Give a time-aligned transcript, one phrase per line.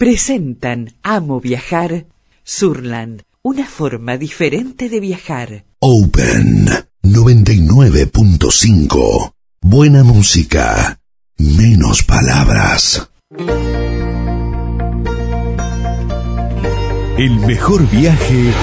[0.00, 2.06] presentan Amo Viajar,
[2.42, 5.66] Surland, una forma diferente de viajar.
[5.78, 6.70] Open
[7.02, 9.34] 99.5.
[9.60, 10.98] Buena música,
[11.36, 13.10] menos palabras.
[17.18, 18.54] El mejor viaje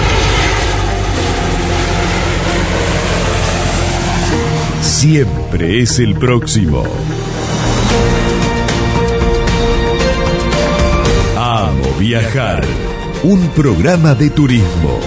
[4.81, 6.83] siempre es el próximo.
[11.97, 12.63] Viajar.
[13.23, 14.99] Un programa de turismo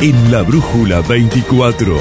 [0.00, 1.96] en la Brújula 24.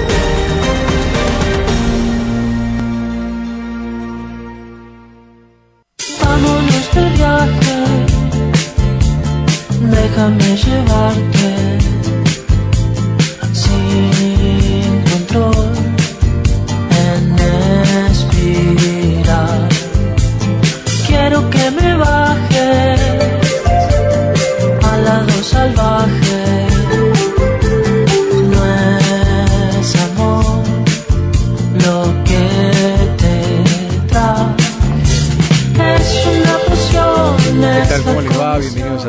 [6.24, 7.84] Vámonos de viaje,
[9.80, 11.51] déjame llevarte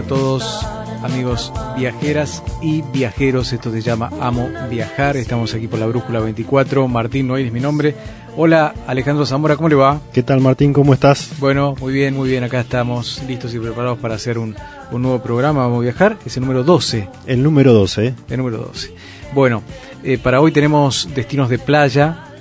[0.03, 0.67] a todos,
[1.03, 3.53] amigos viajeras y viajeros.
[3.53, 5.17] Esto se llama Amo Viajar.
[5.17, 6.89] Estamos aquí por la Brújula 24.
[6.89, 7.95] Martín Noel es mi nombre.
[8.37, 10.01] Hola, Alejandro Zamora, ¿cómo le va?
[10.13, 10.73] ¿Qué tal Martín?
[10.73, 11.35] ¿Cómo estás?
[11.39, 12.43] Bueno, muy bien, muy bien.
[12.43, 14.57] Acá estamos listos y preparados para hacer un,
[14.91, 15.65] un nuevo programa.
[15.65, 16.17] Amo Viajar.
[16.25, 17.09] Es el número 12.
[17.27, 18.07] El número 12.
[18.07, 18.15] ¿eh?
[18.29, 18.95] El número 12.
[19.35, 19.63] Bueno,
[20.03, 22.35] eh, para hoy tenemos destinos de playa.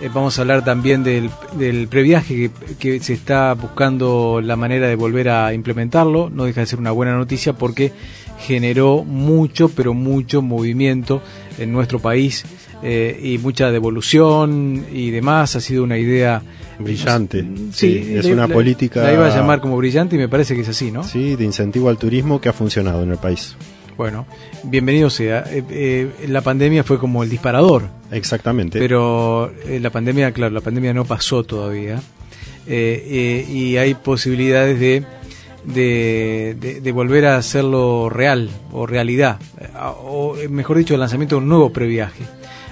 [0.00, 4.88] Eh, vamos a hablar también del, del previaje que, que se está buscando la manera
[4.88, 6.28] de volver a implementarlo.
[6.30, 7.92] No deja de ser una buena noticia porque
[8.40, 11.22] generó mucho, pero mucho movimiento
[11.58, 12.44] en nuestro país
[12.82, 15.56] eh, y mucha devolución y demás.
[15.56, 16.42] Ha sido una idea
[16.78, 17.40] Brillante.
[17.72, 20.28] Sí, Sí, es la- una la- política- La iba a llamar como brillante y me
[20.28, 21.02] parece que es así, ¿no?
[21.04, 23.56] Sí, de incentivo al turismo que ha funcionado en el país.
[23.96, 24.26] Bueno,
[24.62, 25.44] bienvenido sea.
[25.48, 27.84] Eh, eh, la pandemia fue como el disparador.
[28.12, 28.78] Exactamente.
[28.78, 32.00] Pero eh, la pandemia, claro, la pandemia no pasó todavía.
[32.68, 35.04] Y hay posibilidades de,
[35.64, 39.38] de, de- de volver a hacerlo real o realidad.
[40.02, 42.24] O mejor dicho, el lanzamiento de un nuevo previaje.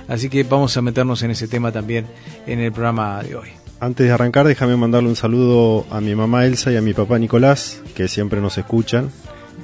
[0.08, 2.06] Así que vamos a meternos en ese tema también
[2.46, 3.48] en el programa de hoy.
[3.80, 7.18] Antes de arrancar, déjame mandarle un saludo a mi mamá Elsa y a mi papá
[7.18, 9.10] Nicolás, que siempre nos escuchan.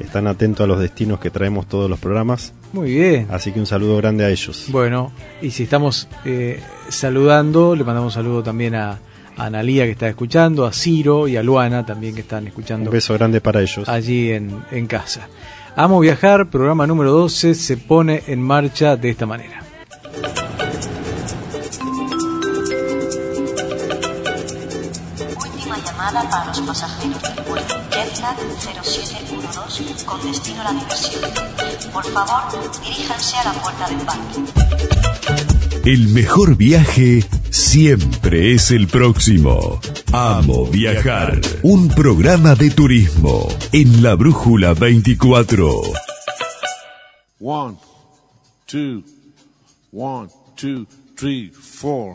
[0.00, 2.52] Están atentos a los destinos que traemos todos los programas.
[2.72, 3.26] Muy bien.
[3.30, 4.66] Así que un saludo grande a ellos.
[4.68, 5.12] Bueno,
[5.42, 8.92] y si estamos eh, saludando, le mandamos un saludo también a,
[9.36, 12.90] a Analía que está escuchando, a Ciro y a Luana también que están Un escuchando
[12.90, 13.88] beso grande para ellos.
[13.88, 15.28] allí en, en casa.
[15.76, 19.62] Amo viajar, programa número 12, se pone en marcha de esta manera.
[25.44, 31.20] Última llamada para del vuelo Jetlag 0712 con destino a la diversión.
[31.92, 32.42] Por favor,
[32.84, 34.40] diríjanse a la puerta del parque.
[35.84, 39.80] El mejor viaje siempre es el próximo.
[40.12, 41.40] Amo viajar.
[41.62, 45.82] Un programa de turismo en la Brújula 24.
[47.40, 47.78] One,
[48.66, 49.02] two,
[49.90, 52.14] one, two, three, four.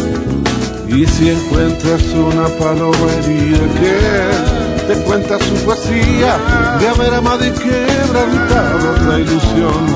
[0.93, 6.37] Y si encuentras una paloma herida que te cuenta su poesía
[6.81, 9.87] de haber amado y quebrantado otra ilusión,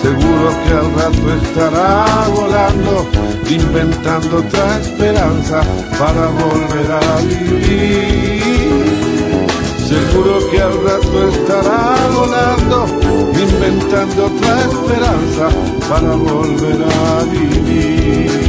[0.00, 3.06] seguro que al rato estará volando,
[3.46, 5.60] inventando otra esperanza
[5.98, 8.76] para volver a vivir.
[9.86, 12.86] Seguro que al rato estará volando,
[13.34, 15.48] inventando otra esperanza
[15.90, 18.45] para volver a vivir.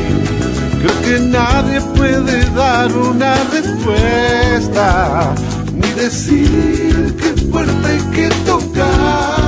[0.79, 5.33] Creo que nadie puede dar una respuesta,
[5.74, 9.47] ni decir qué puerta hay que tocar.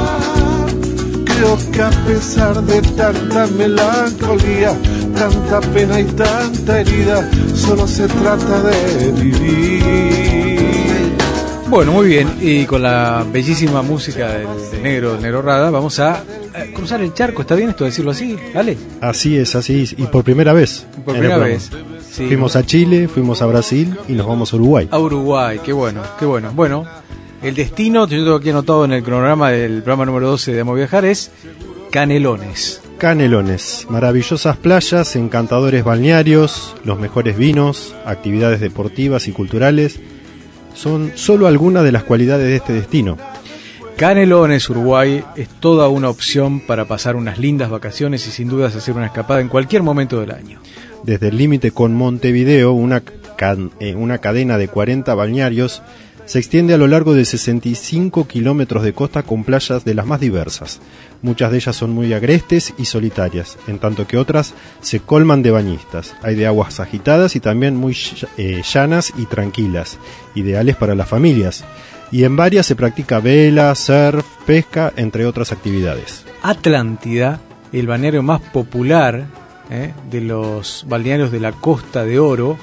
[1.26, 4.74] Creo que a pesar de tanta melancolía,
[5.16, 10.49] tanta pena y tanta herida, solo se trata de vivir.
[11.69, 16.00] Bueno, muy bien, y con la bellísima música del, del negro, del negro Rada, vamos
[16.00, 16.24] a
[16.56, 18.36] eh, cruzar el charco, ¿está bien esto decirlo así?
[18.56, 18.75] ¿Vale?
[19.01, 19.94] Así es, así es.
[19.94, 20.88] Y por primera vez.
[21.06, 21.69] por primera vez.
[22.10, 22.25] Sí.
[22.25, 24.88] Fuimos a Chile, fuimos a Brasil y nos vamos a Uruguay.
[24.89, 26.51] A Uruguay, qué bueno, qué bueno.
[26.56, 26.86] Bueno,
[27.44, 30.74] el destino, yo tengo aquí anotado en el cronograma del programa número 12 de Amo
[30.74, 31.30] Viajar, es
[31.92, 32.81] Canelones.
[32.98, 40.00] Canelones, maravillosas playas, encantadores balnearios, los mejores vinos, actividades deportivas y culturales,
[40.74, 43.18] son solo algunas de las cualidades de este destino.
[43.98, 48.95] Canelones, Uruguay, es toda una opción para pasar unas lindas vacaciones y sin dudas hacer
[48.95, 50.62] una escapada en cualquier momento del año.
[51.04, 53.04] Desde el límite con Montevideo, una,
[53.81, 55.81] eh, una cadena de 40 balnearios
[56.30, 60.20] se extiende a lo largo de 65 kilómetros de costa con playas de las más
[60.20, 60.80] diversas.
[61.24, 65.50] Muchas de ellas son muy agrestes y solitarias, en tanto que otras se colman de
[65.50, 66.14] bañistas.
[66.22, 67.98] Hay de aguas agitadas y también muy
[68.38, 69.98] eh, llanas y tranquilas,
[70.36, 71.64] ideales para las familias.
[72.12, 76.26] Y en varias se practica vela, surf, pesca, entre otras actividades.
[76.44, 77.42] Atlántida,
[77.74, 79.26] el balneario más popular
[79.72, 82.56] eh, de los balnearios de la Costa de Oro,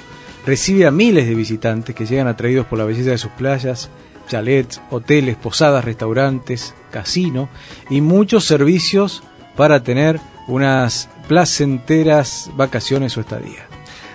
[0.46, 3.90] recibe a miles de visitantes que llegan atraídos por la belleza de sus playas,
[4.28, 7.48] chalets, hoteles, posadas, restaurantes, casino
[7.90, 9.22] y muchos servicios
[9.56, 13.66] para tener unas placenteras vacaciones o estadía.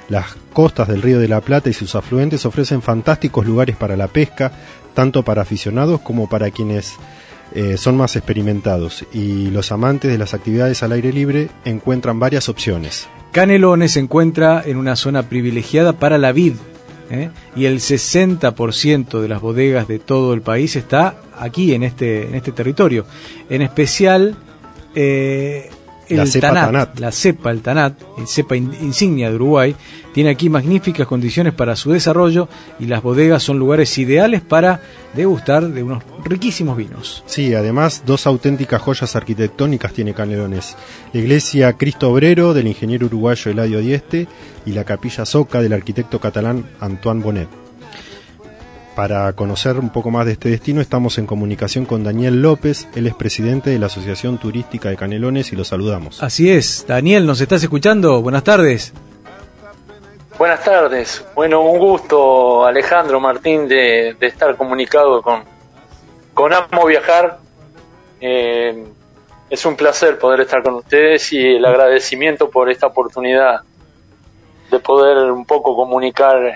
[0.07, 4.07] Las costas del Río de la Plata y sus afluentes ofrecen fantásticos lugares para la
[4.07, 4.51] pesca,
[4.93, 6.95] tanto para aficionados como para quienes
[7.53, 9.05] eh, son más experimentados.
[9.13, 13.07] Y los amantes de las actividades al aire libre encuentran varias opciones.
[13.31, 16.55] Canelones se encuentra en una zona privilegiada para la vid
[17.09, 17.29] ¿eh?
[17.55, 22.35] y el 60% de las bodegas de todo el país está aquí en este, en
[22.35, 23.05] este territorio.
[23.49, 24.35] En especial
[24.95, 25.69] eh,
[26.11, 26.99] el La cepa Tanat, Tanat.
[26.99, 29.75] la cepa, el Tanat, el cepa in- insignia de Uruguay,
[30.13, 32.47] tiene aquí magníficas condiciones para su desarrollo
[32.79, 34.81] y las bodegas son lugares ideales para
[35.15, 37.23] degustar de unos riquísimos vinos.
[37.25, 40.75] Sí, además, dos auténticas joyas arquitectónicas tiene Canelones.
[41.13, 44.27] La iglesia Cristo Obrero del ingeniero uruguayo Eladio Dieste
[44.65, 47.49] y la capilla Soca del arquitecto catalán Antoine Bonet.
[48.95, 53.07] Para conocer un poco más de este destino estamos en comunicación con Daniel López, él
[53.07, 56.21] es presidente de la Asociación Turística de Canelones y lo saludamos.
[56.21, 58.21] Así es, Daniel, ¿nos estás escuchando?
[58.21, 58.93] Buenas tardes.
[60.37, 61.25] Buenas tardes.
[61.35, 65.43] Bueno, un gusto, Alejandro Martín, de, de estar comunicado con,
[66.33, 67.39] con Amo Viajar.
[68.19, 68.87] Eh,
[69.49, 73.61] es un placer poder estar con ustedes y el agradecimiento por esta oportunidad
[74.69, 76.55] de poder un poco comunicar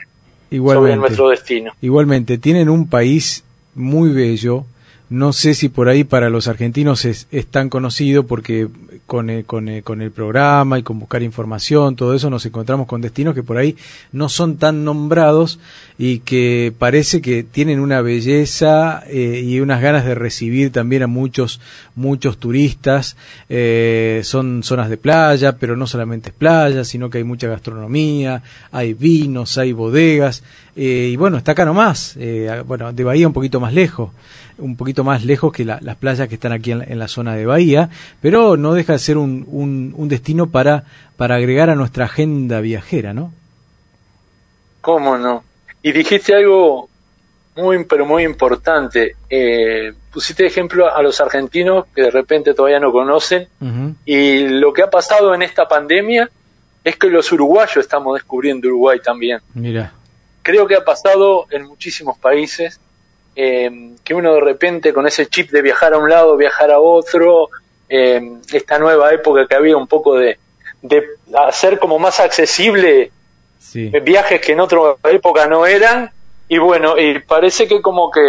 [0.49, 0.97] sobre Igualmente.
[0.97, 1.71] nuestro destino.
[1.81, 3.43] Igualmente, tienen un país
[3.73, 4.65] muy bello.
[5.09, 8.67] No sé si por ahí para los argentinos es, es tan conocido porque
[9.05, 12.87] con el, con, el, con el programa y con buscar información, todo eso nos encontramos
[12.87, 13.75] con destinos que por ahí
[14.11, 15.59] no son tan nombrados
[15.97, 21.07] y que parece que tienen una belleza eh, y unas ganas de recibir también a
[21.07, 21.59] muchos
[21.95, 23.15] muchos turistas.
[23.49, 28.43] Eh, son zonas de playa, pero no solamente es playa, sino que hay mucha gastronomía,
[28.71, 30.43] hay vinos, hay bodegas.
[30.75, 34.11] Eh, y bueno, está acá nomás, eh, bueno, de Bahía un poquito más lejos,
[34.57, 37.07] un poquito más lejos que la- las playas que están aquí en la, en la
[37.07, 37.89] zona de Bahía,
[38.21, 40.83] pero no deja de ser un, un, un destino para,
[41.15, 43.31] para agregar a nuestra agenda viajera, ¿no?
[44.81, 45.43] ¿Cómo no?
[45.81, 46.89] Y dijiste algo
[47.55, 49.15] muy, pero muy importante.
[49.29, 53.47] Eh, pusiste ejemplo a los argentinos que de repente todavía no conocen.
[54.05, 56.29] Y lo que ha pasado en esta pandemia
[56.83, 59.39] es que los uruguayos estamos descubriendo Uruguay también.
[59.53, 59.93] Mira,
[60.45, 62.79] Creo que ha pasado en muchísimos países
[63.35, 66.79] eh, que uno de repente con ese chip de viajar a un lado, viajar a
[66.79, 67.49] otro,
[67.89, 68.21] eh,
[68.53, 70.37] esta nueva época que había un poco de,
[70.83, 71.03] de
[71.47, 73.11] hacer como más accesible
[73.57, 73.91] sí.
[74.03, 76.11] viajes que en otra época no eran
[76.47, 78.21] y bueno y parece que como que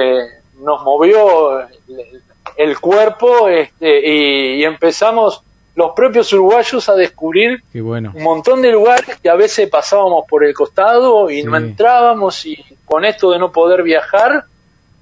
[0.60, 2.22] nos movió el,
[2.56, 5.42] el cuerpo este, y, y empezamos
[5.76, 8.12] los propios uruguayos a descubrir bueno.
[8.14, 11.46] un montón de lugares que a veces pasábamos por el costado y Sí.
[11.46, 14.44] no entrábamos y con esto de no poder viajar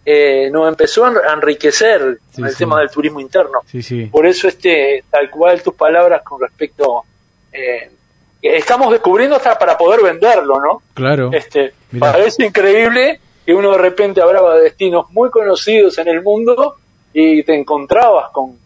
[0.04, 2.58] eh, nos empezó a enriquecer Sí, el sí.
[2.58, 3.60] tema del turismo interno
[4.10, 7.04] por eso este tal cual tus palabras con respecto
[7.52, 7.90] eh,
[8.42, 11.30] estamos descubriendo hasta para poder venderlo no Claro.
[11.32, 12.12] este Mirá.
[12.12, 16.74] parece increíble que uno de repente hablaba de destinos muy conocidos en el mundo
[17.12, 18.58] y te encontrabas con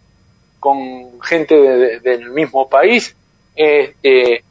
[0.61, 3.15] con gente de- de- del mismo país
[3.55, 4.43] este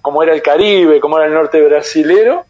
[0.00, 2.44] como era el Caribe como era el norte brasilero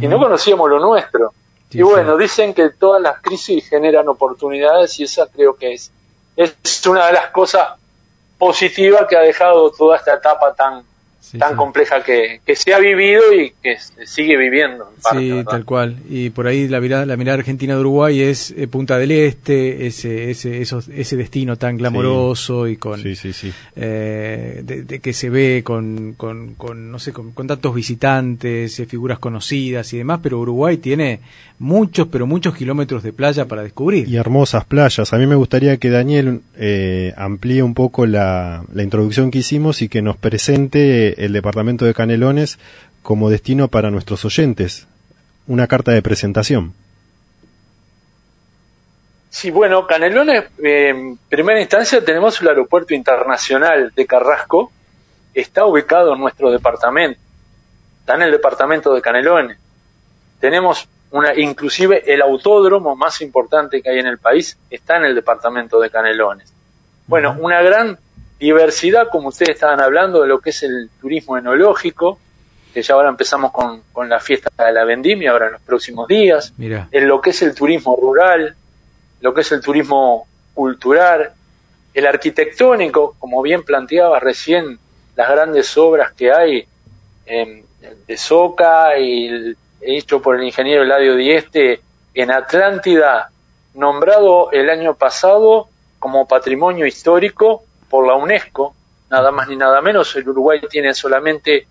[0.00, 1.32] y no conocíamos lo nuestro
[1.70, 2.22] Sí, y bueno, sí.
[2.22, 5.92] dicen que todas las crisis generan oportunidades y esa creo que es,
[6.36, 7.74] es una de las cosas
[8.38, 10.82] positivas que ha dejado toda esta etapa tan,
[11.20, 11.56] Sí, tan sí.
[11.56, 14.90] compleja que, que se ha vivido y que se sigue viviendo.
[14.96, 15.44] en parte, Sí, ¿verdad?
[15.50, 15.96] tal cual.
[16.08, 19.86] Y por ahí la mirada, la mirada argentina de Uruguay es eh, Punta del Este,
[19.86, 23.52] ese, ese, esos- ese destino tan glamoroso y con Sí, sí, sí.
[23.76, 28.80] eh, de, de que se ve con, con, con, no sé, con, con tantos visitantes,
[28.80, 31.20] eh, figuras conocidas y demás, pero Uruguay tiene
[31.58, 34.08] muchos, pero muchos kilómetros de playa para descubrir.
[34.08, 35.12] Y hermosas playas.
[35.12, 39.82] A mí me gustaría que Daniel eh, amplíe un poco la, la introducción que hicimos
[39.82, 42.58] y que nos presente el departamento de Canelones
[43.02, 44.86] como destino para nuestros oyentes.
[45.46, 46.74] Una carta de presentación.
[49.30, 54.72] Sí, bueno, Canelones, eh, en primera instancia tenemos el aeropuerto internacional de Carrasco,
[55.32, 57.20] está ubicado en nuestro departamento,
[58.00, 59.56] está en el departamento de Canelones.
[60.40, 65.14] Tenemos una, inclusive el autódromo más importante que hay en el país está en el
[65.14, 66.52] departamento de Canelones.
[67.06, 67.98] Bueno, una gran
[68.40, 72.18] diversidad, como ustedes estaban hablando, de lo que es el turismo enológico,
[72.74, 76.08] que ya ahora empezamos con, con la fiesta de la vendimia, ahora en los próximos
[76.08, 78.54] días Mira, en lo que es el turismo rural,
[79.20, 81.32] lo que es el turismo cultural,
[81.94, 84.78] el arquitectónico, como bien planteaba recién,
[85.16, 86.64] las grandes obras que hay
[87.26, 87.64] eh,
[88.06, 91.80] de Soca y el- hecho por el ingeniero Eladio Dieste
[92.14, 93.30] en Atlántida,
[93.72, 95.68] nombrado el año pasado
[95.98, 98.74] como patrimonio histórico por la UNESCO,
[99.10, 100.14] nada más ni nada menos.
[100.16, 101.66] El Uruguay tiene solamente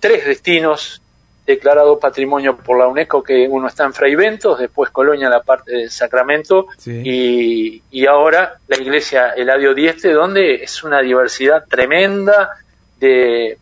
[0.00, 1.00] tres destinos
[1.46, 5.88] declarados patrimonio por la UNESCO, que uno está en Fraiventos, después Colonia, la parte de
[5.90, 7.02] Sacramento, Sí.
[7.04, 12.56] y, y ahora la iglesia Eladio Dieste, donde es una diversidad tremenda
[12.98, 13.58] de,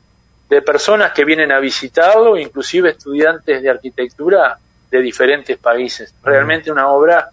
[0.48, 4.56] de personas que vienen a visitarlo, inclusive estudiantes de arquitectura
[4.90, 6.14] de diferentes países.
[6.22, 7.28] Realmente una obra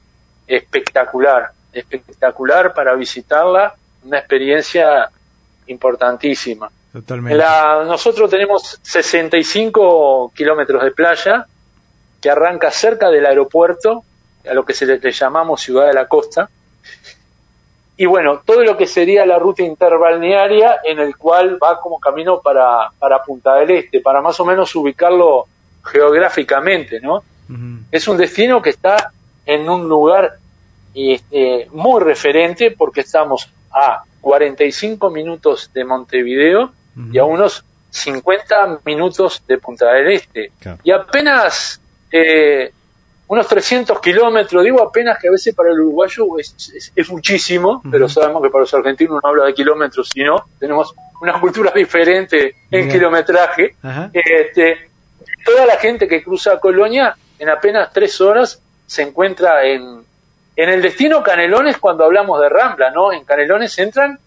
[0.47, 5.09] espectacular, espectacular para visitarla, una experiencia
[5.67, 6.69] importantísima.
[6.91, 7.37] totalmente.
[7.37, 11.45] La- nosotros tenemos 65 kilómetros de playa
[12.21, 14.03] que arranca cerca del aeropuerto,
[14.49, 16.49] a lo que se le, le llamamos Ciudad de la Costa.
[17.97, 22.41] Y bueno, todo lo que sería la ruta interbalnearia en el cual va como camino
[22.41, 25.45] para, para Punta del Este, para más o menos ubicarlo
[25.83, 27.23] geográficamente, ¿no?
[27.91, 29.11] Es un destino que está
[29.45, 30.37] en un lugar
[30.93, 36.71] este, muy referente porque estamos a 45 minutos de Montevideo
[37.11, 40.51] y a unos 50 minutos de Punta del Este.
[40.59, 40.79] Claro.
[40.83, 41.79] Y apenas
[42.11, 42.71] eh,
[43.27, 47.81] unos 300 kilómetros, digo apenas que a veces para el uruguayo es, es- es muchísimo,
[47.89, 52.47] pero sabemos que para los argentinos no habla de kilómetros, sino tenemos una cultura diferente
[52.69, 52.89] en Bien.
[52.89, 53.75] kilometraje.
[54.11, 54.89] Este,
[55.45, 60.03] toda la gente que cruza Colonia en apenas tres horas se encuentra en,
[60.55, 63.11] en el destino Canelones cuando hablamos de Rambla, ¿no?
[63.11, 64.19] En Canelones entran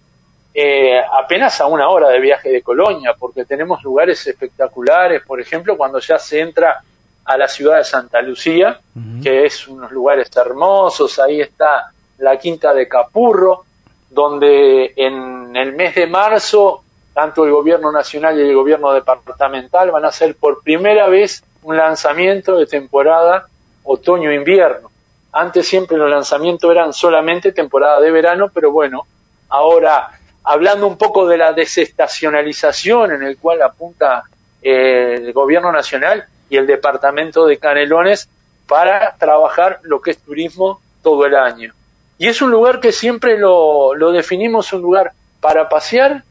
[0.54, 5.76] eh, apenas a una hora de viaje de Colonia, porque tenemos lugares espectaculares, por ejemplo,
[5.76, 6.80] cuando ya se entra
[7.24, 8.78] a la ciudad de Santa Lucía,
[9.22, 13.64] que es unos lugares hermosos, ahí está la quinta de Capurro,
[14.10, 20.04] donde en el mes de marzo tanto el gobierno nacional y el gobierno departamental van
[20.04, 23.46] a hacer por primera vez un lanzamiento de temporada
[23.84, 24.90] otoño-invierno.
[25.36, 29.04] Antes siempre los lanzamientos eran solamente temporada de verano, pero bueno,
[29.48, 30.10] ahora
[30.44, 34.22] hablando un poco de la desestacionalización en el cual apunta
[34.62, 38.28] eh, el gobierno nacional y el departamento de Canelones
[38.68, 41.72] para trabajar lo que es turismo todo el año.
[42.16, 46.22] Y es un lugar que siempre lo, lo definimos un lugar para pasear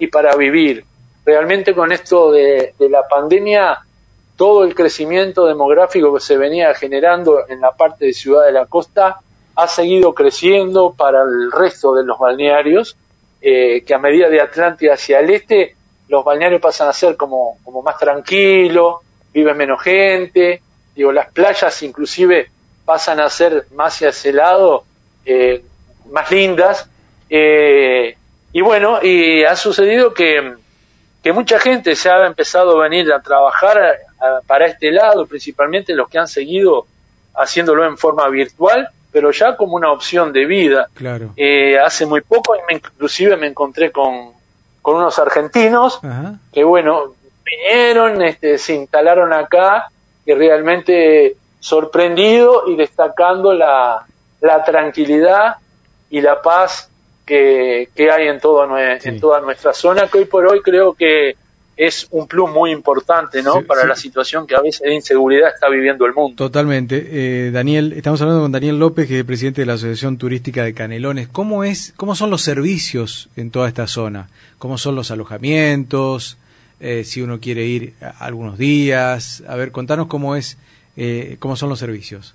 [0.00, 0.84] y para vivir.
[1.24, 3.78] Realmente con esto de, de la pandemia,
[4.38, 8.66] todo el crecimiento demográfico que se venía generando en la parte de Ciudad de la
[8.66, 9.18] Costa
[9.56, 12.96] ha seguido creciendo para el resto de los balnearios,
[13.42, 15.74] eh, que a medida de Atlántida hacia el este,
[16.06, 18.98] los balnearios pasan a ser como, como más tranquilos,
[19.32, 20.62] vive menos gente,
[20.94, 22.48] digo, las playas inclusive
[22.84, 24.84] pasan a ser más hacia ese lado,
[25.24, 25.64] eh,
[26.12, 26.88] más lindas,
[27.28, 28.16] eh,
[28.52, 30.54] y bueno, y ha sucedido que,
[31.24, 34.06] que mucha gente se ha empezado a venir a trabajar
[34.46, 36.86] para este lado, principalmente los que han seguido
[37.34, 40.88] haciéndolo en forma virtual, pero ya como una opción de vida.
[40.94, 41.30] Claro.
[41.36, 44.32] Eh, hace muy poco, inclusive me encontré con,
[44.82, 46.34] con unos argentinos Ajá.
[46.52, 49.88] que bueno, vinieron, este, se instalaron acá
[50.26, 54.04] y realmente sorprendido y destacando la,
[54.40, 55.56] la tranquilidad
[56.10, 56.90] y la paz
[57.24, 58.66] que, que hay en, todo,
[59.00, 59.08] Sí.
[59.08, 61.36] en toda nuestra zona, que hoy por hoy creo que
[61.78, 63.60] es un plus muy importante, ¿no?
[63.60, 63.86] Sí, Para sí.
[63.88, 66.34] la situación que a veces de inseguridad está viviendo el mundo.
[66.36, 67.06] Totalmente.
[67.46, 70.74] Eh, Daniel, estamos hablando con Daniel López, que es presidente de la Asociación Turística de
[70.74, 71.28] Canelones.
[71.28, 74.28] ¿Cómo es, cómo son los servicios en toda esta zona?
[74.58, 76.36] ¿Cómo son los alojamientos?
[76.80, 80.58] Eh, si uno quiere ir a- algunos días, a ver, contanos cómo es,
[80.96, 82.34] eh, cómo son los servicios.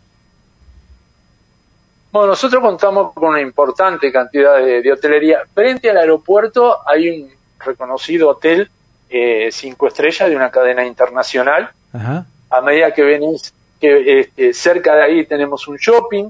[2.12, 5.40] Bueno, nosotros contamos con una importante cantidad de, de hotelería.
[5.54, 7.30] Frente al aeropuerto hay un
[7.66, 8.70] reconocido hotel
[9.14, 11.70] eh, cinco estrellas de una cadena internacional.
[11.94, 12.26] Ajá.
[12.50, 16.30] A medida que venís, que este, cerca de ahí tenemos un shopping,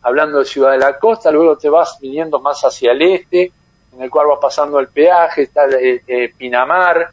[0.00, 3.52] hablando de Ciudad de la Costa, luego te vas viniendo más hacia el este,
[3.94, 7.10] en el cual vas pasando el peaje, está eh, eh, Pinamar,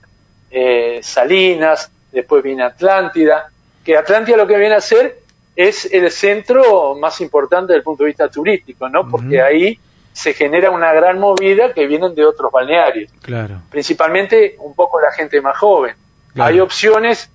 [0.49, 3.51] eh, Salinas, después viene Atlántida,
[3.83, 5.19] que Atlántida lo que viene a ser
[5.53, 9.09] es el centro más importante desde el punto de vista turístico, ¿no?
[9.09, 9.77] Porque ahí
[10.13, 13.61] se genera una gran movida que vienen de otros balnearios Claro.
[13.69, 15.95] principalmente un poco la gente más joven.
[16.33, 16.49] Claro.
[16.49, 17.29] Hay opciones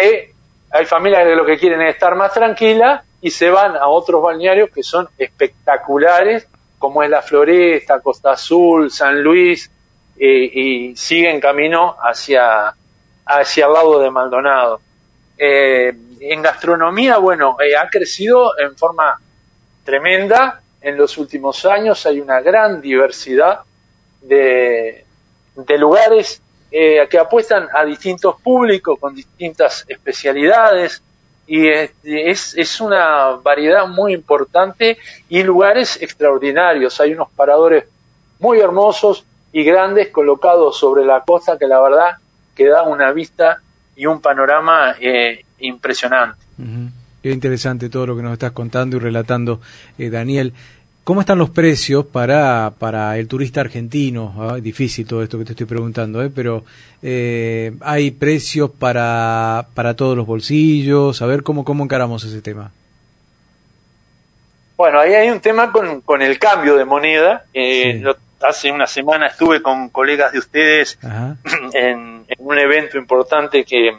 [0.00, 0.32] de,
[0.70, 4.22] hay familias que lo que quieren es estar más tranquila y se van a otros
[4.22, 6.46] balnearios que son espectaculares,
[6.78, 9.70] como es la Floresta, Costa Azul, San Luis,
[10.18, 12.74] eh, y siguen camino hacia,
[13.26, 14.80] hacia el lado de Maldonado.
[15.38, 19.20] Eh, en gastronomía, bueno, eh, ha crecido en forma
[19.84, 23.60] tremenda en los últimos años, hay una gran diversidad
[24.20, 25.04] de,
[25.78, 31.02] lugares eh, que apuestan a distintos públicos con distintas especialidades
[31.46, 37.00] y es, es, es una variedad muy importante y lugares extraordinarios.
[37.00, 37.84] Hay unos paradores
[38.38, 42.16] muy hermosos y grandes colocados sobre la costa que la verdad
[42.54, 43.60] que da una vista
[43.94, 46.45] y un panorama eh, impresionante.
[47.22, 49.60] Qué interesante todo lo que nos estás contando y relatando,
[49.98, 50.52] eh, Daniel.
[51.04, 54.56] ¿Cómo están los precios para, para el turista argentino?
[54.60, 56.30] Difícil todo esto que te estoy preguntando, ¿eh?
[56.34, 56.64] pero
[57.02, 61.22] eh, ¿hay precios para, para todos los bolsillos?
[61.22, 62.72] A ver, ¿cómo, cómo encaramos ese tema?
[64.76, 67.44] Bueno, ahí hay un tema con, con el cambio de moneda.
[67.54, 68.46] Eh, Sí.
[68.46, 70.98] hace una semana estuve con colegas de ustedes
[71.72, 73.96] en, en un evento importante que,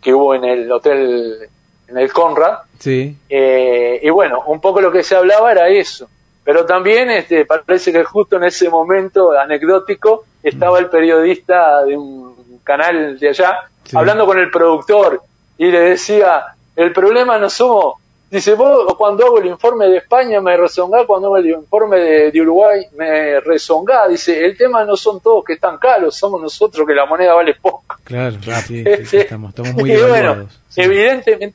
[0.00, 1.48] que hubo en el hotel,
[1.90, 2.58] en el Conrad.
[2.78, 6.08] Sí, Eh, y bueno, un poco lo que se hablaba era eso.
[6.44, 12.60] Pero también este, parece que justo en ese momento anecdótico estaba el periodista de un
[12.64, 13.96] canal de allá Sí.
[13.96, 15.20] hablando con el productor
[15.58, 16.44] y le decía,
[16.76, 17.94] el problema no somos,
[18.30, 22.30] dice, vos cuando hago el informe de España me rezongá, cuando hago el informe de,
[22.30, 26.86] de Uruguay me rezongá, dice, el tema no son todos que están caros, somos nosotros
[26.86, 27.82] que la moneda vale poco.
[28.04, 28.36] claro,
[28.66, 31.54] sí, sí, estamos, estamos muy y bueno, evidentemente,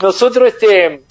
[0.00, 1.02] nosotros, este,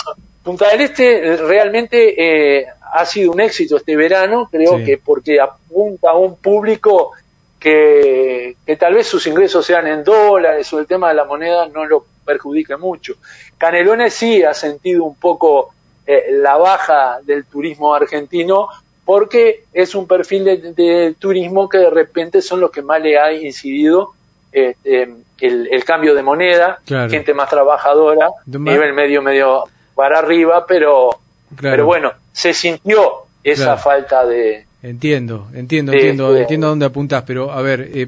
[0.43, 4.85] Punta del Este realmente eh, ha sido un éxito este verano, creo Sí.
[4.85, 7.11] que porque apunta a un público
[7.59, 11.67] que, que tal vez sus ingresos sean en dólares o el tema de la moneda
[11.67, 13.15] no lo perjudique mucho.
[13.57, 15.71] Canelones sí ha sentido un poco
[16.07, 18.69] eh, la baja del turismo argentino
[19.03, 23.19] porque es un perfil de, de turismo que de repente son los que más le
[23.19, 24.13] ha incidido
[24.51, 25.09] este,
[25.41, 27.09] el, el cambio de moneda, Claro.
[27.09, 29.63] gente más trabajadora, nivel medio, medio
[29.95, 31.09] para arriba, pero,
[31.55, 31.73] Claro.
[31.73, 33.81] pero bueno, se sintió esa Claro.
[33.81, 34.65] falta de...
[34.81, 38.07] Entiendo, entiendo, de- entiendo, de- entiendo a dónde apuntás, pero a ver, eh,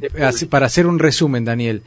[0.50, 1.82] para hacer un resumen, Daniel,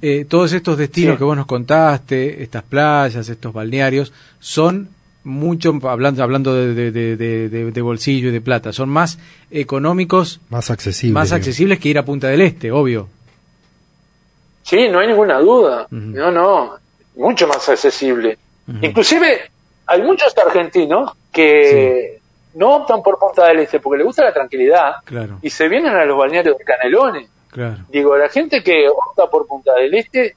[0.00, 1.18] eh, todos estos destinos Sí.
[1.18, 4.88] que vos nos contaste, estas playas, estos balnearios, son
[5.24, 9.18] mucho, hablando, hablando de, de, de- de- de- de bolsillo y de plata, son más
[9.50, 11.12] económicos, Más accesible.
[11.14, 11.40] más digamos.
[11.46, 13.08] accesibles que ir a Punta del Este, obvio.
[14.70, 15.88] Sí, no hay ninguna duda.
[15.90, 16.76] No, no,
[17.16, 18.38] mucho más accesible.
[18.80, 19.50] Inclusive
[19.84, 22.20] hay muchos argentinos que
[22.54, 25.92] no optan por Punta del Este porque les gusta la tranquilidad Claro, y se vienen
[25.96, 27.28] a los balnearios de Canelones.
[27.50, 30.36] claro, Digo, la gente que opta por Punta del Este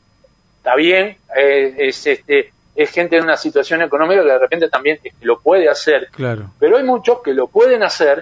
[0.58, 4.98] está bien, eh, es este es gente en una situación económica que de repente también
[5.04, 8.20] este, lo puede hacer, claro, pero hay muchos que lo pueden hacer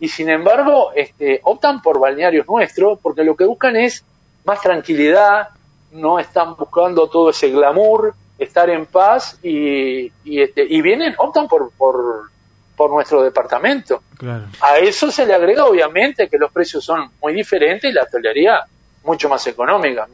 [0.00, 4.04] y sin embargo este, optan por balnearios nuestros porque lo que buscan es
[4.44, 5.48] más tranquilidad,
[5.92, 11.46] no están buscando todo ese glamour, estar en paz y, y, este, y vienen, optan
[11.46, 12.30] por, por,
[12.76, 14.02] por nuestro departamento.
[14.18, 14.46] claro.
[14.60, 18.64] A eso se le agrega obviamente que los precios son muy diferentes y la hotelería
[19.04, 20.08] mucho más económica,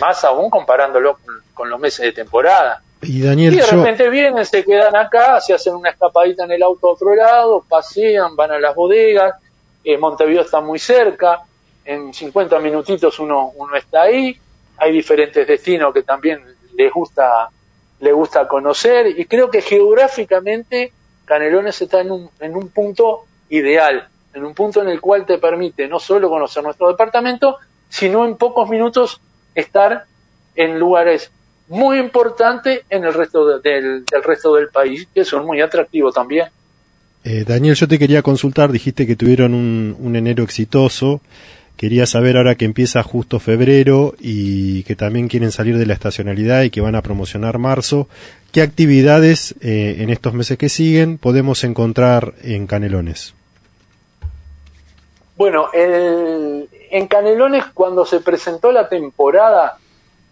[0.00, 2.82] más aún comparándolo con, con los meses de temporada.
[3.02, 6.52] Y Y Daniel, de yo, repente vienen, se quedan acá, se hacen una escapadita en
[6.52, 9.34] el auto a otro lado, pasean, van a las bodegas,
[9.84, 11.42] eh, Montevideo está muy cerca,
[11.88, 14.36] en 50 minutitos uno, uno está ahí,
[14.76, 16.40] hay diferentes destinos que también
[16.76, 17.48] les gusta,
[18.00, 20.92] les gusta conocer y creo que geográficamente
[21.24, 25.38] Canelones está en un, en un punto ideal, en un punto en el cual te
[25.38, 27.56] permite no solo conocer nuestro departamento,
[27.88, 29.20] sino en pocos minutos
[29.54, 30.04] estar
[30.56, 31.30] en lugares
[31.68, 36.14] muy importantes en el resto de- del, del resto del país, que son muy atractivos
[36.14, 36.48] también.
[37.24, 41.20] Eh, Daniel, yo te quería consultar, dijiste que tuvieron un enero exitoso.
[41.78, 46.62] Quería saber ahora que empieza justo febrero y que también quieren salir de la estacionalidad
[46.64, 48.08] y que van a promocionar marzo.
[48.52, 53.32] ¿Qué actividades eh, en estos meses que siguen podemos encontrar en Canelones?
[55.36, 59.78] Bueno, el- en Canelones cuando se presentó la temporada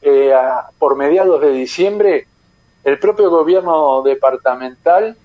[0.03, 0.33] eh,
[0.79, 2.27] por mediados de diciembre,
[2.85, 5.17] el propio gobierno departamental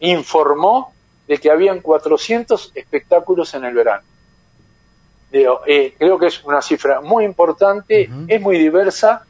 [0.00, 0.92] informó
[1.26, 4.02] de que habían 400 espectáculos en el verano.
[5.34, 9.24] Digo, eh, creo que es una cifra muy importante, es muy diversa.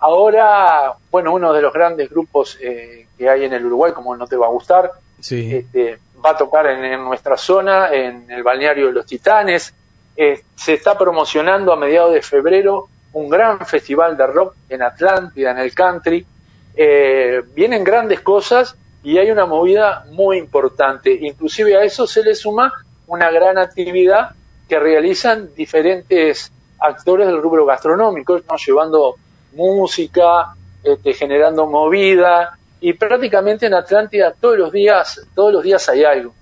[0.00, 4.26] Ahora, bueno, uno de los grandes grupos eh, que hay en el Uruguay, como no
[4.26, 4.90] te va a gustar,
[5.20, 5.54] Sí.
[5.54, 9.72] este, va a tocar en, en nuestra zona, en el balneario de los Titanes.
[10.16, 15.52] Eh, se está promocionando a mediados de febrero un gran festival de rock en Atlántida,
[15.52, 16.26] en el country.
[16.74, 21.12] Eh, vienen grandes cosas y hay una movida muy importante.
[21.12, 22.72] Inclusive a eso se le suma
[23.06, 24.30] una gran actividad
[24.74, 28.56] que realizan diferentes actores del rubro gastronómico, ¿no?
[28.56, 29.14] llevando
[29.54, 36.02] música, este, generando movida y prácticamente en Atlántida todos los días, todos los días hay
[36.02, 36.34] algo.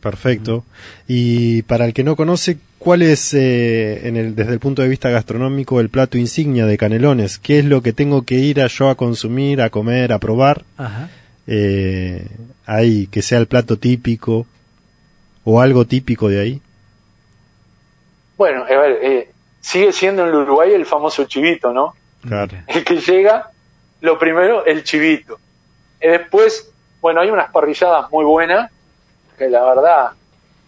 [0.00, 0.64] Perfecto.
[1.08, 4.88] Y para el que no conoce, ¿cuál es, eh, en el, desde el punto de
[4.88, 7.40] vista gastronómico, el plato insignia de Canelones?
[7.40, 10.62] ¿Qué es lo que tengo que ir a yo a consumir, a comer, a probar?
[10.76, 11.10] Ajá.
[11.48, 12.28] Eh,
[12.64, 14.46] ahí, que sea el plato típico
[15.42, 16.62] o algo típico de ahí.
[18.40, 21.92] Bueno, a ver, eh, sigue siendo en el Uruguay el famoso chivito, ¿no?
[22.26, 22.56] Claro.
[22.68, 23.50] El que llega,
[24.00, 25.38] lo primero, el chivito.
[26.00, 26.72] Y después,
[27.02, 28.70] bueno, hay unas parrilladas muy buenas,
[29.36, 30.12] que la verdad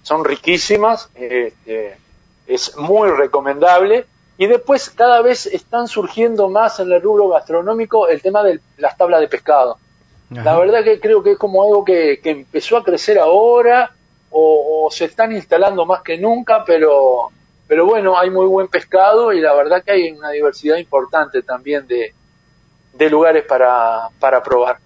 [0.03, 1.97] son riquísimas, este,
[2.47, 4.05] es muy recomendable.
[4.37, 8.99] Y después cada vez están surgiendo más en el rubro gastronómico el tema de las
[8.99, 9.79] tablas de pescado.
[10.29, 13.93] La verdad que creo que es como algo que, que empezó a crecer ahora
[14.29, 17.31] o, o se están instalando más que nunca, pero,
[17.69, 21.87] pero bueno, hay muy buen pescado y la verdad que hay una diversidad importante también
[21.87, 22.13] de,
[22.95, 24.77] de lugares para, para probar.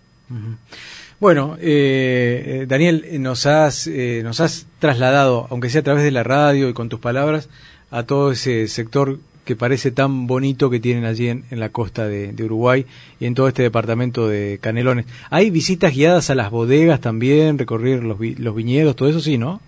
[1.19, 6.23] Bueno, eh, Daniel, nos has, eh, nos has trasladado, aunque sea a través de la
[6.23, 7.49] radio y con tus palabras,
[7.91, 12.07] a todo ese sector que parece tan bonito que tienen allí en, en la costa
[12.09, 12.85] de, de Uruguay
[13.21, 15.07] y en todo este departamento de Canelones.
[15.31, 19.39] ¿Hay visitas guiadas a las bodegas también, recorrer los, vi- los viñedos, todo eso sí,
[19.39, 19.61] no?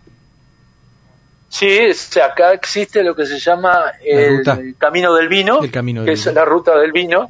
[1.48, 4.44] Sí, o sea, acá existe lo que se llama el.
[4.76, 7.26] Camino del Vino, que es la ruta del vino.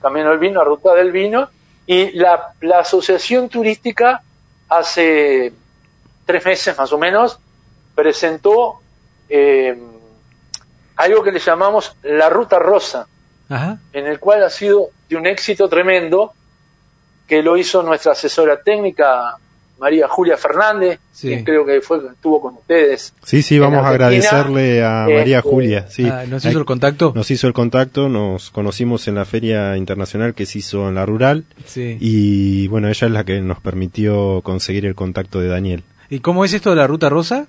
[0.00, 1.48] Camino del Vino, la ruta del vino,
[1.86, 4.22] y la, la asociación turística
[4.68, 5.52] hace
[6.24, 7.38] tres meses más o menos
[7.94, 8.80] presentó
[9.28, 9.76] eh,
[10.96, 13.06] algo que le llamamos la Ruta Rosa,
[13.48, 13.78] Ajá.
[13.92, 16.32] en el cual ha sido de un éxito tremendo,
[17.26, 19.36] que lo hizo nuestra asesora técnica,
[19.78, 21.28] María Julia Fernández, Sí.
[21.28, 23.12] que creo que fue estuvo con ustedes.
[23.24, 25.86] Sí, sí, vamos a agradecerle a María este, Julia.
[25.88, 26.08] Sí.
[26.08, 27.12] Ah, ¿Nos hizo el contacto?
[27.14, 31.04] Nos hizo el contacto, nos conocimos en la feria internacional que se hizo en la
[31.06, 31.96] rural Sí.
[32.00, 35.84] y bueno, ella es la que nos permitió conseguir el contacto de Daniel.
[36.10, 37.46] ¿Y cómo es esto de la Ruta Rosa?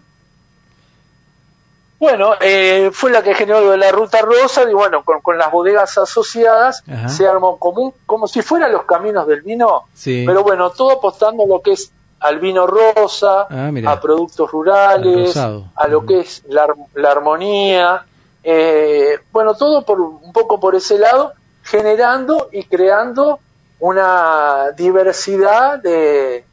[2.00, 5.36] Bueno, eh, fue la que generó lo de la Ruta Rosa y bueno, con, con
[5.38, 7.10] las bodegas asociadas Ajá.
[7.10, 10.24] se armó como, un- como si fueran los caminos del vino, Sí.
[10.28, 14.52] pero bueno, todo apostando a lo que es al vino rosa, Ah, a productos Al
[14.52, 18.06] rurales, a lo que es la, la armonía,
[18.44, 23.40] eh, bueno, todo por un poco por ese lado, generando y creando
[23.80, 26.44] una diversidad de,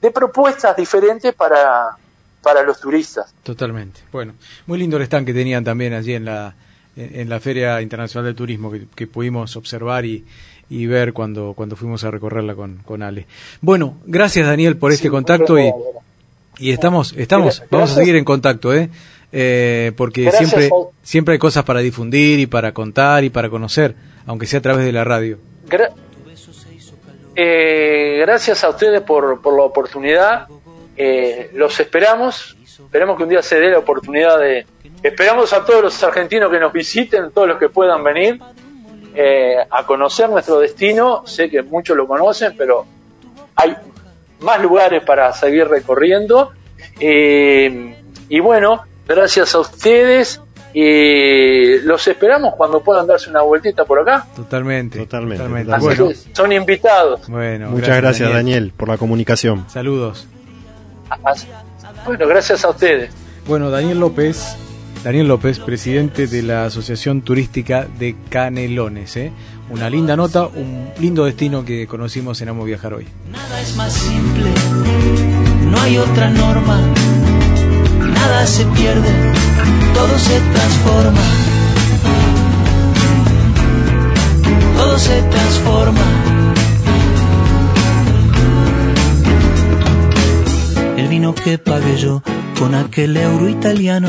[0.00, 1.96] de propuestas diferentes para,
[2.42, 3.32] para los turistas.
[3.42, 4.00] Totalmente.
[4.12, 4.34] Bueno,
[4.66, 6.54] muy lindo el stand que tenían también allí en la,
[6.96, 10.26] en, en la Feria Internacional del Turismo que, que pudimos observar y,
[10.68, 13.26] y ver cuando, cuando fuimos a recorrerla con, con Ale.
[13.60, 15.72] Bueno, gracias Daniel por este contacto y,
[16.58, 17.70] y estamos, estamos, Gracias.
[17.70, 18.88] vamos a seguir en contacto, ¿eh?
[19.32, 20.70] Eh, porque Gracias siempre,
[21.02, 23.94] siempre hay cosas para difundir y para contar y para conocer,
[24.26, 25.38] aunque sea a través de la radio.
[25.68, 25.90] Gra-
[27.34, 30.46] eh, gracias a ustedes por, por la oportunidad.
[30.96, 32.56] Eh, los esperamos.
[32.78, 34.64] Esperemos que un día se dé la oportunidad de.
[35.02, 38.40] Esperamos a todos los argentinos que nos visiten, todos los que puedan venir
[39.16, 41.22] eh, a conocer nuestro destino.
[41.26, 42.84] Sé que muchos lo conocen, pero
[43.56, 43.74] hay
[44.40, 46.52] más lugares para seguir recorriendo.
[47.00, 47.96] Eh,
[48.28, 50.40] y bueno, gracias a ustedes.
[50.78, 54.26] Y los esperamos cuando puedan darse una vueltita por acá.
[54.36, 54.98] Totalmente.
[54.98, 55.72] Totalmente, totalmente.
[55.72, 57.26] Así Bueno, que son invitados.
[57.28, 58.74] bueno, Muchas gracias, Daniel.
[58.76, 59.64] por la comunicación.
[59.70, 60.26] Saludos.
[62.04, 63.10] Bueno, gracias a ustedes.
[63.46, 64.56] Bueno, Daniel López,
[65.06, 69.16] Daniel López, presidente de la Asociación Turística de Canelones.
[69.16, 69.30] ¿eh?
[69.70, 73.06] Una linda nota, un lindo destino que conocimos en Amo Viajar hoy.
[73.30, 74.50] Nada es más simple,
[75.70, 76.80] no hay otra norma,
[78.00, 79.08] nada se pierde,
[79.94, 81.20] todo se transforma.
[84.76, 86.02] Todo se transforma.
[90.96, 92.24] El vino que pagué yo
[92.58, 94.08] con aquel euro italiano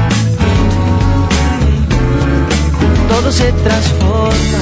[3.31, 4.59] Se transforma.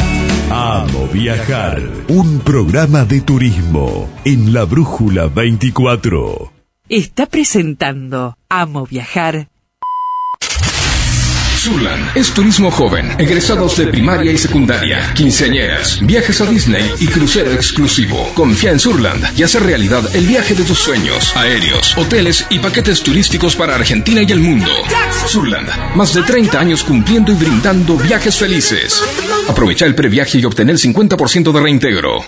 [0.52, 6.52] Amo Viajar, un programa de turismo en la Brújula 24.
[6.88, 9.50] Está presentando Amo Viajar
[11.60, 17.52] Surland es turismo joven, egresados de primaria y secundaria, quinceañeras, viajes a Disney y crucero
[17.52, 18.32] exclusivo.
[18.34, 23.04] Confía en Surland y hace realidad el viaje de tus sueños, aéreos, hoteles y paquetes
[23.04, 24.72] turísticos para Argentina y el mundo.
[25.28, 29.04] Surland, más de 30 años cumpliendo y brindando viajes felices.
[29.50, 32.26] Aprovecha el previaje y obtener el 50% de reintegro.